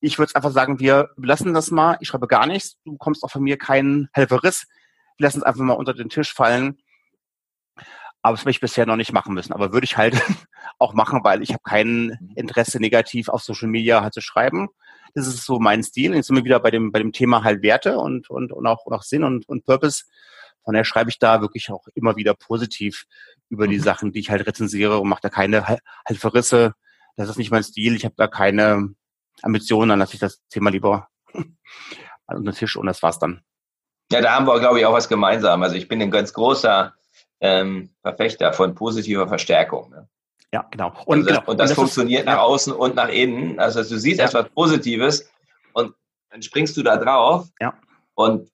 [0.00, 3.30] Ich würde einfach sagen, wir lassen das mal, ich schreibe gar nichts, du bekommst auch
[3.30, 4.66] von mir keinen Helferriss,
[5.18, 6.78] wir lassen es einfach mal unter den Tisch fallen.
[8.22, 9.52] Aber das habe ich bisher noch nicht machen müssen.
[9.52, 10.20] Aber würde ich halt
[10.78, 12.32] auch machen, weil ich habe kein mhm.
[12.34, 14.68] Interesse negativ auf Social Media halt zu schreiben.
[15.14, 16.14] Das ist so mein Stil.
[16.14, 18.86] Jetzt sind wir wieder bei dem, bei dem Thema halt Werte und, und, und auch,
[18.86, 20.04] und auch Sinn und, und Purpose.
[20.64, 23.06] Von daher schreibe ich da wirklich auch immer wieder positiv
[23.48, 23.82] über die mhm.
[23.82, 25.80] Sachen, die ich halt rezensiere und mache da keine halt
[26.18, 26.74] Verrisse.
[27.16, 27.96] Das ist nicht mein Stil.
[27.96, 28.94] Ich habe da keine
[29.42, 31.08] Ambitionen, dann lasse ich das Thema lieber
[32.26, 33.42] an den Tisch und das war's dann.
[34.10, 35.62] Ja, da haben wir, glaube ich, auch was gemeinsam.
[35.62, 36.94] Also ich bin ein ganz großer
[37.40, 39.90] ähm, Verfechter von positiver Verstärkung.
[39.90, 40.08] Ne?
[40.52, 40.92] Ja, genau.
[41.06, 41.40] Und, also, genau.
[41.40, 43.58] und das, und das funktioniert ist, nach außen und nach innen.
[43.58, 44.26] Also du siehst ja.
[44.26, 45.30] etwas Positives
[45.74, 45.94] und
[46.30, 47.48] dann springst du da drauf.
[47.60, 47.74] Ja.
[48.14, 48.50] Und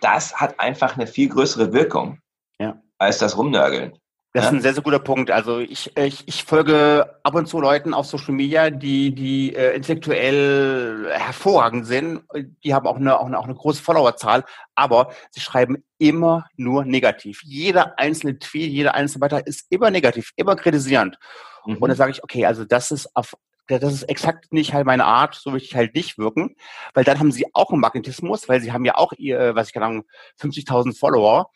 [0.00, 2.20] das hat einfach eine viel größere Wirkung
[2.58, 2.80] ja.
[2.98, 3.98] als das Rumnörgeln.
[4.38, 5.30] Das ist ein sehr, sehr guter Punkt.
[5.30, 9.74] Also ich, ich, ich folge ab und zu Leuten auf Social Media, die, die äh,
[9.74, 12.22] intellektuell hervorragend sind.
[12.64, 16.84] Die haben auch eine, auch eine, auch eine große Followerzahl, aber sie schreiben immer nur
[16.84, 17.42] negativ.
[17.44, 21.18] Jeder einzelne Tweet, jeder einzelne Beitrag ist immer negativ, immer kritisierend.
[21.66, 21.76] Mhm.
[21.76, 23.34] Und dann sage ich, okay, also das ist auf
[23.66, 26.56] das ist exakt nicht halt meine Art, so möchte ich halt nicht wirken,
[26.94, 29.74] weil dann haben sie auch einen Magnetismus, weil sie haben ja auch ihr, was ich
[29.74, 30.04] kann
[30.40, 31.50] 50.000 Follower,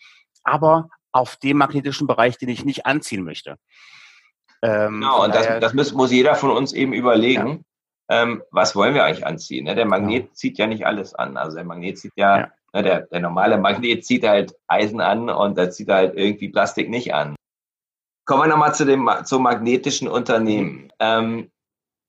[0.45, 3.57] aber auf dem magnetischen Bereich, den ich nicht anziehen möchte.
[4.63, 7.65] Ähm, genau, und das, das muss, muss, jeder von uns eben überlegen,
[8.09, 8.23] ja.
[8.23, 9.65] ähm, was wollen wir eigentlich anziehen?
[9.65, 9.75] Ne?
[9.75, 10.35] Der Magnet genau.
[10.35, 11.37] zieht ja nicht alles an.
[11.37, 12.53] Also der Magnet zieht ja, ja.
[12.73, 16.89] Ne, der, der normale Magnet zieht halt Eisen an und der zieht halt irgendwie Plastik
[16.89, 17.37] nicht an.
[18.25, 20.93] Kommen wir nochmal zu dem zum magnetischen Unternehmen.
[21.01, 21.51] Ähm,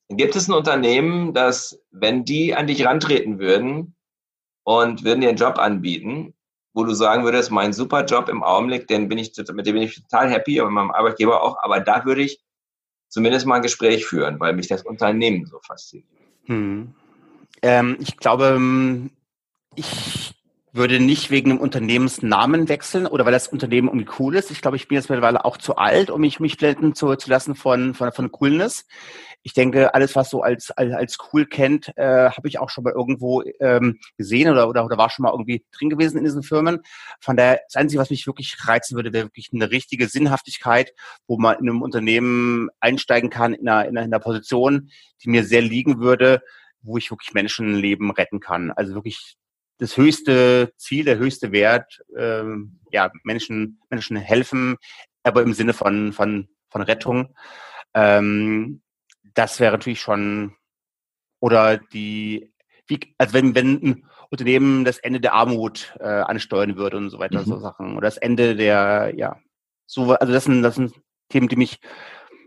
[0.10, 3.96] gibt es ein Unternehmen, das, wenn die an dich rantreten würden
[4.64, 6.34] und würden dir einen Job anbieten,
[6.74, 9.84] wo du sagen würdest, mein super Job im Augenblick, den bin ich, mit dem bin
[9.84, 12.42] ich total happy und mit meinem Arbeitgeber auch, aber da würde ich
[13.10, 16.08] zumindest mal ein Gespräch führen, weil mich das Unternehmen so fasziniert.
[16.46, 16.94] Hm.
[17.62, 19.12] Ähm, ich glaube, ähm,
[19.76, 20.34] ich
[20.74, 24.52] würde nicht wegen dem Unternehmensnamen wechseln oder weil das Unternehmen irgendwie cool ist.
[24.52, 27.30] Ich glaube, ich bin jetzt mittlerweile auch zu alt, um mich, mich blenden zu, zu
[27.30, 28.86] lassen von, von, von Coolness
[29.44, 32.86] ich denke, alles, was so als, als, als cool kennt, äh, habe ich auch schon
[32.86, 36.44] mal irgendwo ähm, gesehen oder, oder, oder war schon mal irgendwie drin gewesen in diesen
[36.44, 36.80] Firmen.
[37.20, 40.94] Von daher, das Einzige, was mich wirklich reizen würde, wäre wirklich eine richtige Sinnhaftigkeit,
[41.28, 44.90] wo man in einem Unternehmen einsteigen kann, in einer, in einer, in einer Position,
[45.24, 46.42] die mir sehr liegen würde,
[46.82, 48.72] wo ich wirklich Menschenleben retten kann.
[48.72, 49.36] Also wirklich
[49.84, 54.78] das höchste Ziel, der höchste Wert, ähm, ja, Menschen, Menschen helfen,
[55.24, 57.36] aber im Sinne von, von, von Rettung.
[57.94, 58.82] Ähm,
[59.34, 60.56] das wäre natürlich schon,
[61.42, 62.54] oder die,
[62.88, 67.20] wie, also wenn, wenn ein Unternehmen das Ende der Armut äh, ansteuern würde und so
[67.20, 67.46] weiter, mhm.
[67.46, 69.38] so Sachen, oder das Ende der, ja,
[69.86, 70.94] so, also das sind, das sind
[71.28, 71.80] Themen, die mich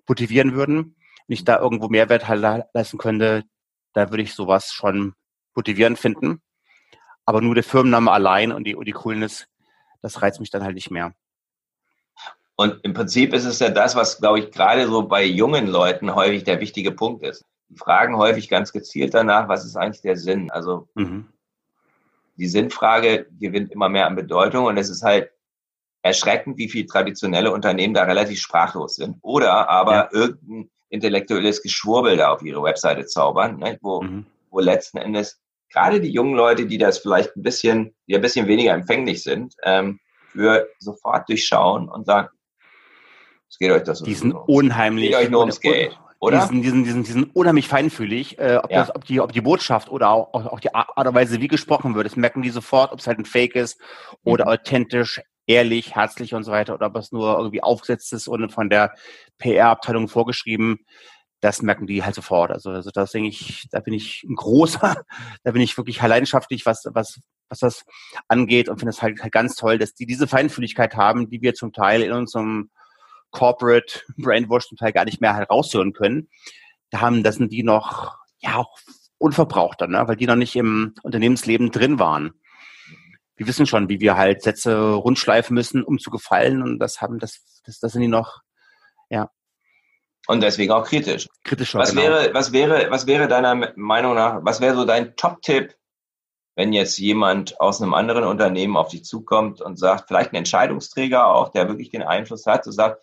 [0.09, 0.97] motivieren würden.
[1.27, 2.41] Wenn ich da irgendwo Mehrwert halt
[2.73, 3.45] leisten könnte,
[3.93, 5.13] da würde ich sowas schon
[5.55, 6.41] motivierend finden.
[7.27, 9.47] Aber nur der Firmenname allein und die, und die Coolness,
[10.01, 11.13] das reizt mich dann halt nicht mehr.
[12.55, 16.15] Und im Prinzip ist es ja das, was, glaube ich, gerade so bei jungen Leuten
[16.15, 17.45] häufig der wichtige Punkt ist.
[17.69, 20.51] Die fragen häufig ganz gezielt danach, was ist eigentlich der Sinn?
[20.51, 21.29] Also mhm.
[22.37, 25.31] die Sinnfrage gewinnt immer mehr an Bedeutung und es ist halt
[26.03, 29.19] erschreckend, wie viele traditionelle Unternehmen da relativ sprachlos sind.
[29.21, 30.09] Oder aber ja.
[30.13, 34.27] irgendein intellektuelles Geschwurbel da auf ihre Webseite zaubern, ne, wo, mhm.
[34.51, 35.41] wo letzten Endes
[35.71, 39.55] gerade die jungen Leute, die das vielleicht ein bisschen, die ein bisschen weniger empfänglich sind,
[39.63, 40.01] ähm,
[40.33, 42.29] für sofort durchschauen und sagen,
[43.49, 44.39] es geht euch das Diesen so.
[44.47, 45.11] unheimlich.
[45.11, 45.99] Geht euch nur ums Geld.
[46.19, 46.41] Oder?
[46.41, 48.81] Diesen, diesen, diesen, diesen unheimlich feinfühlig, äh, ob, ja.
[48.81, 51.95] das, ob, die, ob die Botschaft oder auch, auch die Art und Weise, wie gesprochen
[51.95, 53.81] wird, das merken die sofort, ob es halt ein Fake ist
[54.25, 54.53] oder mhm.
[54.53, 58.71] authentisch, ehrlich, herzlich und so weiter, oder ob es nur irgendwie aufgesetzt ist und von
[58.71, 58.95] der
[59.39, 60.87] PR-Abteilung vorgeschrieben.
[61.47, 62.51] Das merken die halt sofort.
[62.51, 65.05] Also, also das denke ich, da bin ich ein großer,
[65.45, 67.85] da bin ich wirklich leidenschaftlich, was, was, was das
[68.27, 71.55] angeht und finde es halt, halt ganz toll, dass die diese Feinfühligkeit haben, die wir
[71.55, 72.71] zum Teil in unserem
[73.31, 76.29] Corporate Brainwash zum Teil gar nicht mehr heraushören können.
[76.91, 78.77] Da haben, das sind die noch, ja, auch
[79.19, 80.03] unverbrauchter, ne?
[80.09, 82.33] weil die noch nicht im Unternehmensleben drin waren.
[83.37, 87.21] Wir wissen schon, wie wir halt Sätze rundschleifen müssen, um zu gefallen und das haben,
[87.21, 88.41] das, das, das sind die noch,
[89.11, 89.31] ja.
[90.27, 91.29] Und deswegen auch kritisch.
[91.45, 92.03] Kritischer, was genau.
[92.03, 95.75] wäre, was wäre, was wäre deiner Meinung nach, was wäre so dein Top-Tipp,
[96.57, 101.27] wenn jetzt jemand aus einem anderen Unternehmen auf dich zukommt und sagt, vielleicht ein Entscheidungsträger
[101.27, 103.03] auch, der wirklich den Einfluss hat, so sagt,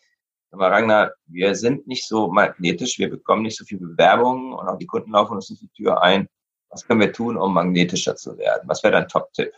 [0.52, 4.78] aber Ragnar, wir sind nicht so magnetisch, wir bekommen nicht so viele Bewerbungen und auch
[4.78, 6.28] die Kunden laufen uns nicht die Tür ein.
[6.70, 8.68] Was können wir tun, um magnetischer zu werden?
[8.68, 9.52] Was wäre dein Top-Tipp?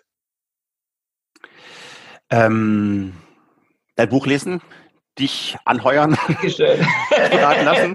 [2.30, 3.14] Ähm,
[3.96, 4.62] dein Buch lesen,
[5.18, 6.18] dich anheuern,
[7.10, 7.94] beraten lassen.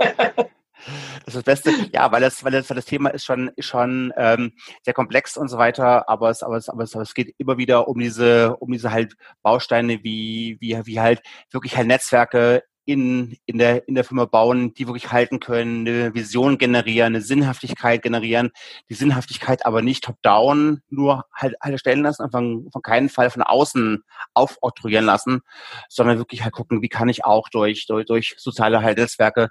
[1.24, 1.72] Das ist das Beste.
[1.92, 4.52] Ja, weil das, weil das, weil das Thema ist schon, ist schon ähm,
[4.82, 7.58] sehr komplex und so weiter, aber es, aber es, aber es, aber es geht immer
[7.58, 13.36] wieder um diese, um diese halt Bausteine wie, wie, wie halt wirklich halt Netzwerke in,
[13.46, 18.02] in, der, in der Firma bauen, die wirklich halten können, eine Vision generieren, eine Sinnhaftigkeit
[18.02, 18.50] generieren,
[18.88, 23.42] die Sinnhaftigkeit aber nicht top-down nur halt, halt stellen lassen, von, von keinen Fall von
[23.42, 24.02] außen
[24.34, 25.40] aufoktroyieren lassen,
[25.88, 29.48] sondern wirklich halt gucken, wie kann ich auch durch, durch, durch soziale Netzwerke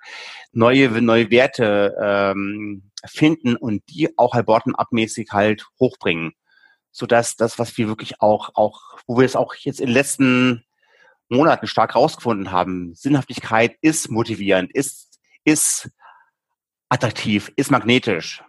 [0.52, 6.34] neue, neue Werte ähm, finden und die auch halt bottom-up-mäßig halt hochbringen.
[6.92, 10.66] Sodass das, was wir wirklich auch, auch, wo wir es auch jetzt in den letzten
[11.30, 15.90] Monaten stark rausgefunden haben, Sinnhaftigkeit ist motivierend, ist, ist
[16.90, 18.44] attraktiv, ist magnetisch.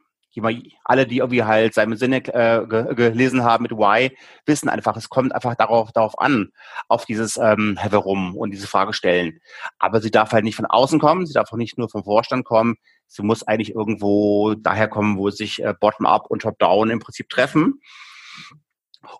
[0.84, 4.16] Alle, die irgendwie halt Simon Sinek äh, gelesen haben mit Why,
[4.46, 6.52] wissen einfach, es kommt einfach darauf, darauf an,
[6.88, 9.40] auf dieses ähm, Warum und diese Frage stellen.
[9.78, 12.44] Aber sie darf halt nicht von außen kommen, sie darf auch nicht nur vom Vorstand
[12.44, 12.76] kommen,
[13.08, 17.80] sie muss eigentlich irgendwo daher kommen, wo sich äh, Bottom-up und Top-down im Prinzip treffen.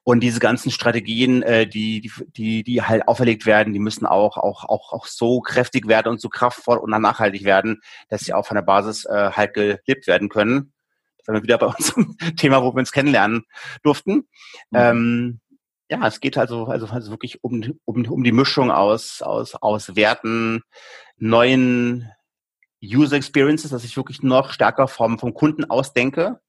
[0.03, 4.37] Und diese ganzen Strategien, äh, die, die, die, die halt auferlegt werden, die müssen auch,
[4.37, 8.47] auch, auch, auch so kräftig werden und so kraftvoll und nachhaltig werden, dass sie auch
[8.47, 10.73] von der Basis äh, halt gelebt werden können.
[11.17, 13.45] Das sind wir wieder bei unserem Thema, wo wir uns kennenlernen
[13.83, 14.29] durften.
[14.71, 14.75] Mhm.
[14.75, 15.41] Ähm,
[15.89, 19.97] ja, es geht also, also, also wirklich um, um, um die Mischung aus, aus, aus
[19.97, 20.63] Werten,
[21.17, 22.11] neuen
[22.83, 26.41] User Experiences, dass ich wirklich noch stärker vom, vom Kunden ausdenke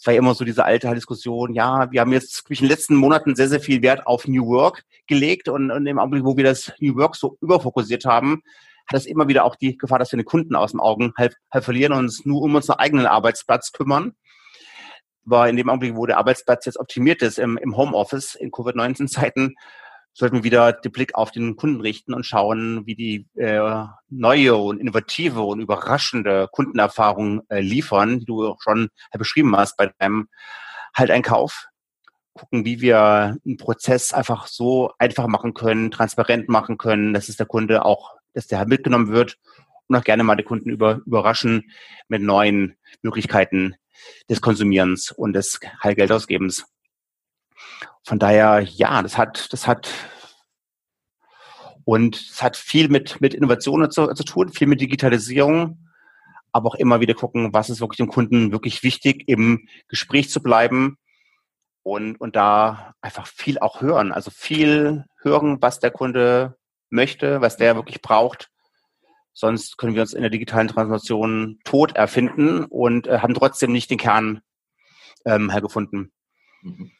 [0.00, 2.96] es war ja immer so diese alte Diskussion, ja, wir haben jetzt in den letzten
[2.96, 6.44] Monaten sehr, sehr viel Wert auf New Work gelegt und, und im Augenblick, wo wir
[6.44, 8.42] das New Work so überfokussiert haben,
[8.86, 11.34] hat es immer wieder auch die Gefahr, dass wir den Kunden aus den Augen halb,
[11.52, 14.14] halb verlieren und uns nur um unseren eigenen Arbeitsplatz kümmern.
[15.26, 19.54] Aber in dem Augenblick, wo der Arbeitsplatz jetzt optimiert ist im, im Homeoffice in Covid-19-Zeiten,
[20.12, 24.56] sollten wir wieder den Blick auf den Kunden richten und schauen, wie die äh, neue
[24.56, 30.28] und innovative und überraschende Kundenerfahrung äh, liefern, die du auch schon beschrieben hast bei deinem
[30.94, 31.66] Halt-Einkauf.
[32.34, 37.36] Gucken, wie wir einen Prozess einfach so einfach machen können, transparent machen können, dass es
[37.36, 39.36] der Kunde auch, dass der halt mitgenommen wird
[39.88, 41.70] und auch gerne mal die Kunden über, überraschen
[42.08, 43.74] mit neuen Möglichkeiten
[44.28, 46.69] des Konsumierens und des Heilgeldausgebens.
[48.04, 49.88] Von daher, ja, das hat, das hat
[51.84, 55.88] und es hat viel mit, mit Innovationen zu, zu tun, viel mit Digitalisierung,
[56.52, 60.42] aber auch immer wieder gucken, was ist wirklich dem Kunden wirklich wichtig, im Gespräch zu
[60.42, 60.98] bleiben
[61.82, 64.12] und, und da einfach viel auch hören.
[64.12, 66.56] Also viel hören, was der Kunde
[66.90, 68.50] möchte, was der wirklich braucht.
[69.32, 73.90] Sonst können wir uns in der digitalen Transformation tot erfinden und äh, haben trotzdem nicht
[73.90, 74.42] den Kern
[75.24, 76.12] ähm, hergefunden.
[76.62, 76.90] Mhm.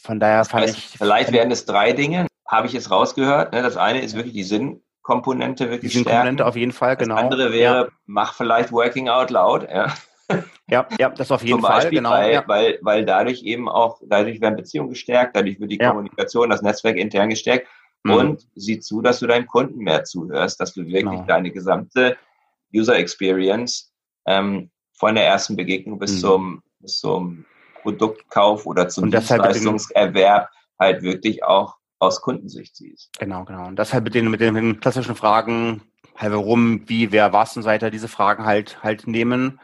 [0.00, 0.96] Von daher fand ich.
[0.96, 3.52] Vielleicht werden es drei Dinge, habe ich jetzt rausgehört.
[3.52, 3.62] Ne?
[3.62, 7.16] Das eine ist wirklich die Sinnkomponente wirklich Die Sinnkomponente auf jeden Fall, genau.
[7.16, 7.88] Das andere wäre, ja.
[8.06, 9.68] mach vielleicht Working Out Loud.
[9.70, 9.92] Ja.
[10.70, 12.10] Ja, ja, das auf jeden Zum Fall, genau.
[12.10, 12.44] Weil, ja.
[12.46, 15.88] weil, weil dadurch eben auch, dadurch werden Beziehungen gestärkt, dadurch wird die ja.
[15.88, 17.66] Kommunikation, das Netzwerk intern gestärkt
[18.02, 18.12] mhm.
[18.12, 21.24] und sieh zu, dass du deinen Kunden mehr zuhörst, dass du wirklich genau.
[21.26, 22.18] deine gesamte
[22.74, 23.90] User Experience
[24.26, 26.18] ähm, von der ersten Begegnung bis mhm.
[26.18, 27.46] zum, bis zum
[27.88, 33.10] Produktkauf oder zum Dienstleistungserwerb halt wirklich auch aus Kundensicht siehst.
[33.18, 33.66] Genau, genau.
[33.66, 35.82] Und das halt mit den, mit den klassischen Fragen,
[36.14, 39.58] halt warum, wie, wer, was und so weiter, diese Fragen halt, halt nehmen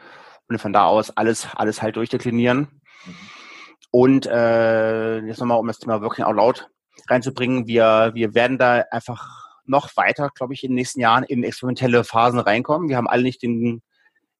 [0.49, 2.81] und von da aus alles, alles halt durchdeklinieren.
[3.05, 3.15] Mhm.
[3.91, 6.67] Und äh, jetzt nochmal, um das Thema Working Out Loud
[7.07, 11.43] reinzubringen, wir, wir werden da einfach noch weiter, glaube ich, in den nächsten Jahren in
[11.43, 12.89] experimentelle Phasen reinkommen.
[12.89, 13.83] Wir haben alle nicht den,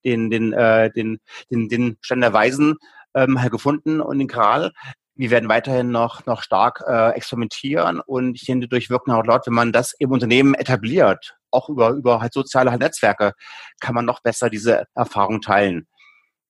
[0.04, 1.20] den, den, äh, den,
[1.52, 2.78] den, den Stand der Weisen,
[3.16, 4.72] ähm, halt gefunden und den Gral.
[5.16, 9.48] Wir werden weiterhin noch, noch stark äh, experimentieren und ich denke, durch Wirken out loud,
[9.48, 13.34] wenn man das im Unternehmen etabliert, auch über, über halt soziale halt Netzwerke,
[13.80, 15.88] kann man noch besser diese Erfahrung teilen.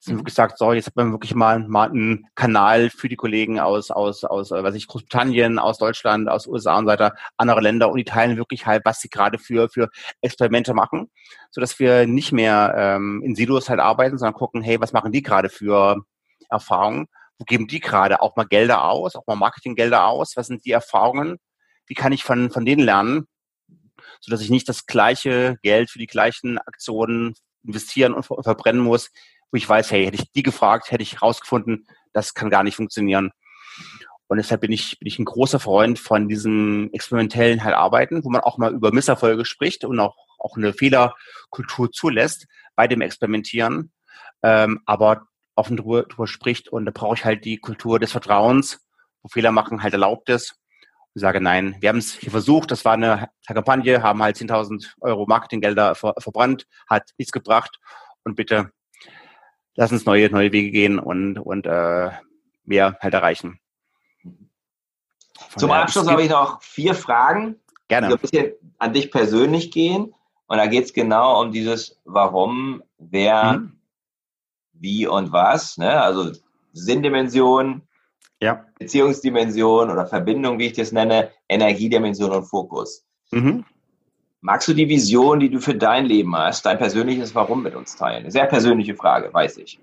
[0.05, 0.17] Es mhm.
[0.17, 3.91] wirklich sagt, so, jetzt hat man wirklich mal, mal einen Kanal für die Kollegen aus,
[3.91, 7.89] aus, aus, äh, weiß ich, Großbritannien, aus Deutschland, aus USA und so weiter, andere Länder
[7.89, 9.89] und die teilen wirklich halt, was sie gerade für, für
[10.21, 11.09] Experimente machen,
[11.51, 15.11] so dass wir nicht mehr ähm, in Silos halt arbeiten, sondern gucken, hey, was machen
[15.11, 16.03] die gerade für
[16.49, 17.07] Erfahrungen?
[17.37, 20.33] Wo geben die gerade auch mal Gelder aus, auch mal Marketinggelder aus?
[20.35, 21.37] Was sind die Erfahrungen?
[21.87, 23.27] Wie kann ich von, von denen lernen,
[24.21, 29.11] so dass ich nicht das gleiche Geld für die gleichen Aktionen investieren und verbrennen muss,
[29.51, 32.75] wo ich weiß, hey, hätte ich die gefragt, hätte ich herausgefunden, das kann gar nicht
[32.75, 33.31] funktionieren.
[34.27, 38.29] Und deshalb bin ich, bin ich ein großer Freund von diesem experimentellen halt Arbeiten, wo
[38.29, 43.91] man auch mal über Misserfolge spricht und auch, auch eine Fehlerkultur zulässt bei dem Experimentieren.
[44.41, 48.85] Ähm, aber offen drüber, drüber spricht und da brauche ich halt die Kultur des Vertrauens,
[49.21, 50.59] wo Fehler machen halt erlaubt ist.
[51.13, 54.95] Ich sage nein, wir haben es hier versucht, das war eine Kampagne, haben halt 10.000
[55.01, 57.79] Euro Marketinggelder ver verbrannt, hat nichts gebracht
[58.23, 58.71] und bitte
[59.75, 62.11] lass uns neue, neue Wege gehen und, und äh,
[62.63, 63.59] mehr halt erreichen.
[64.23, 68.09] Von Zum Abschluss habe ich noch vier Fragen Gerne.
[68.09, 70.13] So ein bisschen an dich persönlich gehen.
[70.47, 73.74] Und da geht es genau um dieses Warum, wer, mhm.
[74.79, 75.77] Wie und was.
[75.77, 76.01] Ne?
[76.01, 76.31] Also
[76.73, 77.81] Sinndimension,
[78.41, 78.65] ja.
[78.77, 83.05] Beziehungsdimension oder Verbindung, wie ich das nenne, Energiedimension und Fokus.
[83.31, 83.65] Mhm.
[84.41, 87.95] Magst du die Vision, die du für dein Leben hast, dein persönliches Warum mit uns
[87.95, 88.23] teilen?
[88.23, 89.79] Eine sehr persönliche Frage, weiß ich.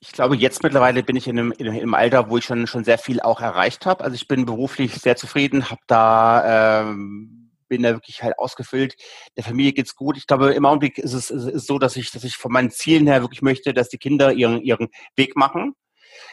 [0.00, 2.84] Ich glaube, jetzt mittlerweile bin ich in einem, in einem Alter, wo ich schon, schon
[2.84, 4.02] sehr viel auch erreicht habe.
[4.02, 7.39] Also ich bin beruflich sehr zufrieden, habe da ähm,
[7.70, 8.96] bin da wirklich halt ausgefüllt.
[9.38, 10.18] Der Familie geht's gut.
[10.18, 13.06] Ich glaube, im Augenblick ist es ist, so, dass ich, dass ich von meinen Zielen
[13.06, 15.74] her wirklich möchte, dass die Kinder ihren, ihren Weg machen,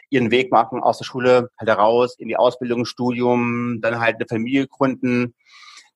[0.09, 4.25] ihren Weg machen aus der Schule halt heraus in die Ausbildung, Studium, dann halt eine
[4.27, 5.35] Familie gründen.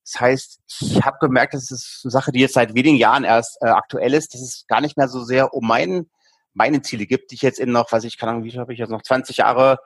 [0.05, 3.57] Das heißt, ich habe gemerkt, das ist eine Sache, die jetzt seit wenigen Jahren erst
[3.61, 6.09] äh, aktuell ist, dass es gar nicht mehr so sehr um meinen
[6.53, 8.79] meine Ziele gibt, die ich jetzt in noch, weiß ich, kann Ahnung, wie habe ich
[8.79, 9.77] jetzt noch 20 Jahre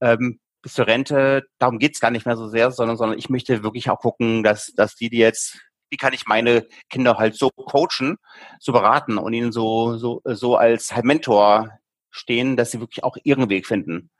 [0.00, 3.62] ähm, bis zur Rente, darum geht's gar nicht mehr so sehr, sondern, sondern ich möchte
[3.62, 5.58] wirklich auch gucken, dass, dass die, die jetzt,
[5.90, 8.16] wie kann ich meine Kinder halt so coachen,
[8.58, 11.70] so beraten und ihnen so, so, so als halt Mentor
[12.10, 14.10] stehen, dass sie wirklich auch ihren Weg finden.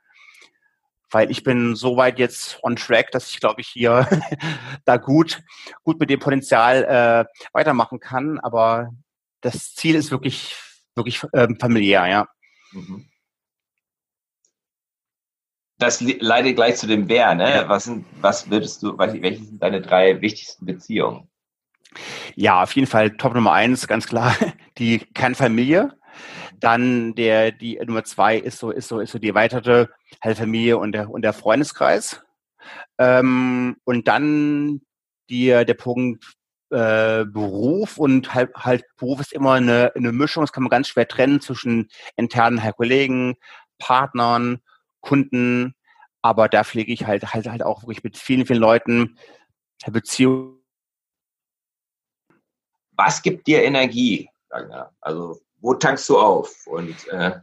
[1.09, 4.07] Weil ich bin so weit jetzt on track, dass ich glaube ich hier
[4.85, 5.41] da gut,
[5.83, 8.39] gut mit dem Potenzial äh, weitermachen kann.
[8.39, 8.91] Aber
[9.41, 10.55] das Ziel ist wirklich
[10.95, 12.27] wirklich ähm, familiär, ja.
[12.71, 13.09] Mhm.
[15.77, 17.49] Das leitet gleich zu dem Wer, ne?
[17.49, 17.69] Ja.
[17.69, 21.27] Was sind, was würdest du, welche sind deine drei wichtigsten Beziehungen?
[22.35, 24.35] Ja, auf jeden Fall Top Nummer eins, ganz klar,
[24.77, 25.93] die Kernfamilie.
[26.59, 29.89] Dann der, die Nummer zwei ist so, ist so, ist so die erweiterte
[30.23, 32.21] halt Familie und der, und der Freundeskreis.
[32.97, 34.81] Ähm, und dann
[35.29, 36.23] die, der Punkt
[36.69, 40.87] äh, Beruf und halt, halt Beruf ist immer eine, eine Mischung, das kann man ganz
[40.87, 43.35] schwer trennen zwischen internen Kollegen,
[43.77, 44.61] Partnern,
[45.05, 45.75] Kunden,
[46.21, 49.17] aber da pflege ich halt halt halt auch wirklich mit vielen, vielen Leuten
[49.91, 50.59] Beziehungen.
[52.91, 54.29] Was gibt dir Energie?
[55.01, 57.39] Also wo tankst du auf und äh,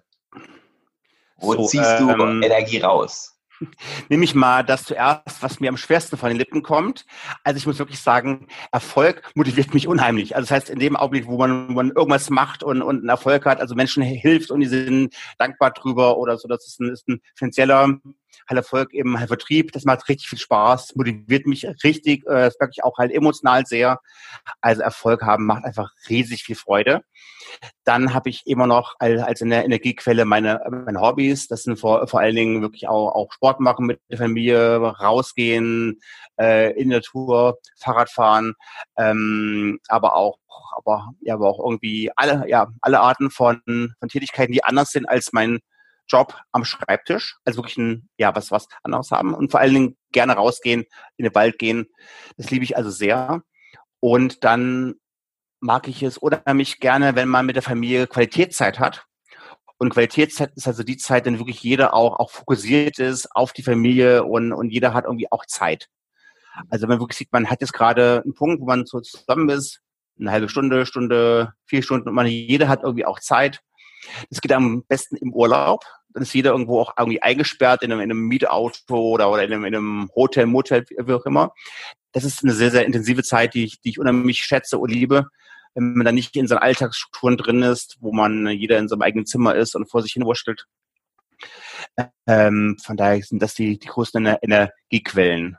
[1.36, 3.31] wo so, ziehst du ähm, Energie raus?
[4.08, 7.04] nehme ich mal das zuerst, was mir am schwersten von den Lippen kommt.
[7.44, 10.36] Also ich muss wirklich sagen, Erfolg motiviert mich unheimlich.
[10.36, 13.08] Also das heißt, in dem Augenblick, wo man, wo man irgendwas macht und, und einen
[13.08, 16.90] Erfolg hat, also Menschen hilft und die sind dankbar drüber oder so, das ist ein,
[16.90, 17.98] ist ein finanzieller
[18.48, 22.56] halt Erfolg im halt Vertrieb, das macht richtig viel Spaß, motiviert mich richtig, äh, das
[22.58, 24.00] merke ich auch halt emotional sehr.
[24.60, 27.02] Also Erfolg haben macht einfach riesig viel Freude.
[27.84, 31.48] Dann habe ich immer noch als in der Energiequelle meine, meine Hobbys.
[31.48, 36.00] Das sind vor, vor allen Dingen wirklich auch, auch Sport machen mit der Familie, rausgehen,
[36.40, 38.54] äh, in der Tour, Fahrrad fahren,
[38.96, 40.38] ähm, aber auch,
[40.76, 45.08] aber ja, aber auch irgendwie alle, ja, alle Arten von, von Tätigkeiten, die anders sind
[45.08, 45.60] als mein
[46.12, 49.96] Job am Schreibtisch, also wirklich ein, ja, was, was anderes haben und vor allen Dingen
[50.12, 50.84] gerne rausgehen,
[51.16, 51.86] in den Wald gehen.
[52.36, 53.42] Das liebe ich also sehr.
[54.00, 54.94] Und dann
[55.60, 59.06] mag ich es unheimlich gerne, wenn man mit der Familie Qualitätszeit hat.
[59.78, 63.62] Und Qualitätszeit ist also die Zeit, in wirklich jeder auch, auch fokussiert ist auf die
[63.62, 65.88] Familie und, und jeder hat irgendwie auch Zeit.
[66.68, 69.48] Also wenn man wirklich sieht, man hat jetzt gerade einen Punkt, wo man so zusammen
[69.48, 69.80] ist,
[70.20, 73.60] eine halbe Stunde, Stunde, vier Stunden und man, jeder hat irgendwie auch Zeit.
[74.30, 75.84] Das geht am besten im Urlaub.
[76.12, 79.52] Dann ist jeder irgendwo auch irgendwie eingesperrt in einem, in einem Mietauto oder, oder in,
[79.52, 81.52] einem, in einem Hotel, Motel, wie auch immer.
[82.12, 85.28] Das ist eine sehr, sehr intensive Zeit, die ich, die ich unheimlich schätze und liebe
[85.74, 89.26] wenn man da nicht in seinen Alltagsstrukturen drin ist, wo man jeder in seinem eigenen
[89.26, 90.66] Zimmer ist und vor sich hin wurschtelt.
[92.26, 95.56] Ähm, von daher sind das die, die größten Energiequellen.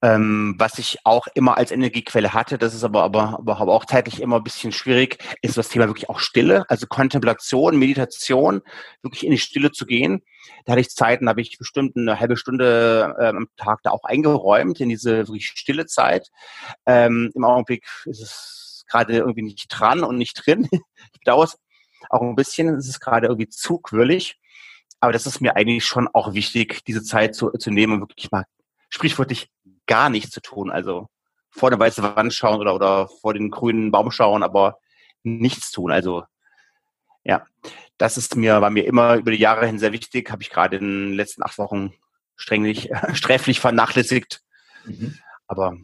[0.00, 4.20] Ähm, was ich auch immer als Energiequelle hatte, das ist aber, aber, aber auch zeitlich
[4.20, 8.62] immer ein bisschen schwierig, ist das Thema wirklich auch Stille, also Kontemplation, Meditation,
[9.02, 10.22] wirklich in die Stille zu gehen.
[10.64, 13.90] Da hatte ich Zeiten, da habe ich bestimmt eine halbe Stunde äh, am Tag da
[13.90, 16.28] auch eingeräumt in diese wirklich stille Zeit.
[16.86, 20.68] Ähm, Im Augenblick ist es gerade irgendwie nicht dran und nicht drin.
[20.72, 21.50] ich bedauere
[22.10, 22.68] auch ein bisschen.
[22.74, 23.82] Es ist gerade irgendwie zu.
[25.00, 28.30] Aber das ist mir eigentlich schon auch wichtig, diese Zeit zu, zu nehmen und wirklich
[28.30, 28.44] mal
[28.88, 29.48] sprichwörtlich
[29.88, 30.70] gar nichts zu tun.
[30.70, 31.08] Also
[31.50, 34.78] vor der weißen Wand schauen oder, oder vor den grünen Baum schauen, aber
[35.24, 35.90] nichts tun.
[35.90, 36.22] Also
[37.24, 37.44] ja,
[37.96, 40.76] das ist mir, war mir immer über die Jahre hin sehr wichtig, habe ich gerade
[40.76, 41.92] in den letzten acht Wochen
[42.36, 44.42] strenglich, sträflich vernachlässigt.
[44.84, 45.18] Mhm.
[45.48, 45.76] Aber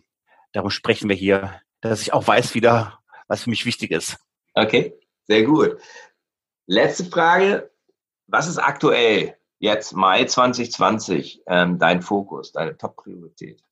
[0.53, 2.99] darum sprechen wir hier dass ich auch weiß wieder,
[3.29, 4.17] was für mich wichtig ist.
[4.55, 4.95] Okay,
[5.27, 5.77] sehr gut.
[6.67, 7.71] Letzte Frage.
[8.27, 13.63] Was ist aktuell, jetzt Mai 2020, ähm, dein Fokus, deine Top-Priorität?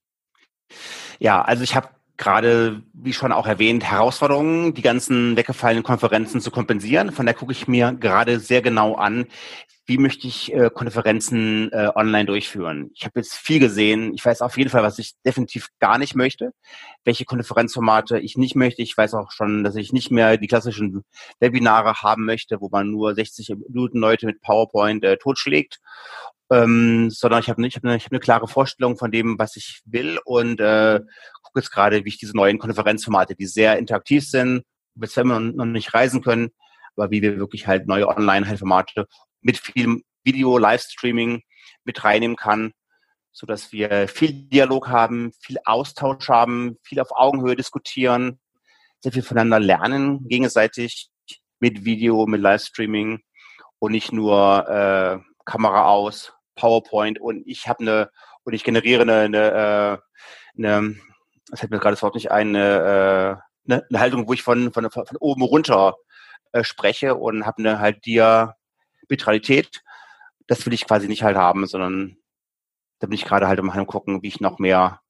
[1.18, 6.50] Ja, also ich habe gerade, wie schon auch erwähnt, Herausforderungen, die ganzen weggefallenen Konferenzen zu
[6.50, 7.10] kompensieren.
[7.10, 9.26] Von der gucke ich mir gerade sehr genau an,
[9.86, 12.90] wie möchte ich äh, Konferenzen äh, online durchführen.
[12.94, 14.14] Ich habe jetzt viel gesehen.
[14.14, 16.52] Ich weiß auf jeden Fall, was ich definitiv gar nicht möchte,
[17.04, 18.82] welche Konferenzformate ich nicht möchte.
[18.82, 21.04] Ich weiß auch schon, dass ich nicht mehr die klassischen
[21.40, 25.80] Webinare haben möchte, wo man nur 60 Minuten Leute mit PowerPoint äh, totschlägt,
[26.53, 29.80] ähm, sondern ich habe ich hab eine, hab eine klare Vorstellung von dem, was ich
[29.86, 31.00] will und äh,
[31.42, 34.62] gucke jetzt gerade, wie ich diese neuen Konferenzformate, die sehr interaktiv sind,
[34.94, 36.50] bis wir noch nicht reisen können,
[36.94, 39.07] aber wie wir wirklich halt neue Online-Formate
[39.40, 41.42] mit viel Video, Livestreaming
[41.84, 42.72] mit reinnehmen kann,
[43.32, 48.38] so dass wir viel Dialog haben, viel Austausch haben, viel auf Augenhöhe diskutieren,
[49.00, 51.09] sehr viel voneinander lernen gegenseitig
[51.61, 53.20] mit Video, mit Livestreaming
[53.78, 58.11] und nicht nur äh, Kamera aus, PowerPoint und ich habe eine
[58.44, 60.00] und ich generiere eine, eine,
[60.59, 60.96] äh, eine
[61.48, 64.72] das fällt mir gerade das Wort nicht ein, eine, äh, eine Haltung, wo ich von,
[64.72, 65.94] von, von oben runter
[66.53, 68.55] äh, spreche und habe eine halt dir
[69.09, 69.82] Vitralität.
[70.46, 72.16] Das will ich quasi nicht halt haben, sondern
[72.98, 75.00] da bin ich gerade halt am gucken, wie ich noch mehr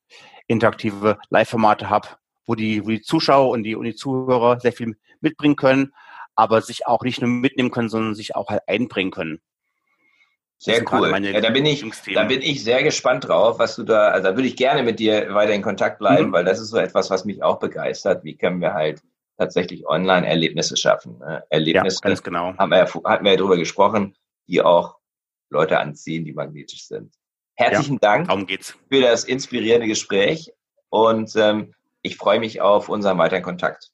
[0.47, 2.09] interaktive Live-Formate habe,
[2.47, 5.93] wo die, wo die Zuschauer und die, und die Zuhörer sehr viel mitbringen können,
[6.35, 9.41] aber sich auch nicht nur mitnehmen können, sondern sich auch halt einbringen können.
[10.63, 11.11] Sehr cool.
[11.25, 11.85] Ja, da bin ich,
[12.15, 15.01] da bin ich sehr gespannt drauf, was du da, also da würde ich gerne mit
[15.01, 16.33] dir weiter in Kontakt bleiben, mhm.
[16.33, 18.23] weil das ist so etwas, was mich auch begeistert.
[18.23, 19.03] Wie können wir halt
[19.39, 21.19] tatsächlich Online-Erlebnisse schaffen.
[21.19, 21.43] Ne?
[21.51, 22.57] Erlebnisse, ja, ganz genau.
[22.57, 24.15] Haben wir hatten wir ja drüber gesprochen,
[24.47, 24.99] die auch
[25.51, 27.13] Leute anziehen, die magnetisch sind.
[27.57, 28.51] Herzlichen ja, Dank
[28.89, 30.53] für das inspirierende Gespräch
[30.91, 33.91] und ähm, ich freue mich auf unseren weiteren Kontakt.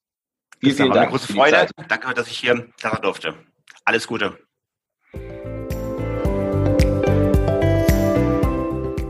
[0.60, 1.08] Vielen, vielen Dank.
[1.08, 1.66] Eine große Freude.
[1.88, 3.34] Danke, dass ich hier da durfte.
[3.86, 4.38] Alles Gute.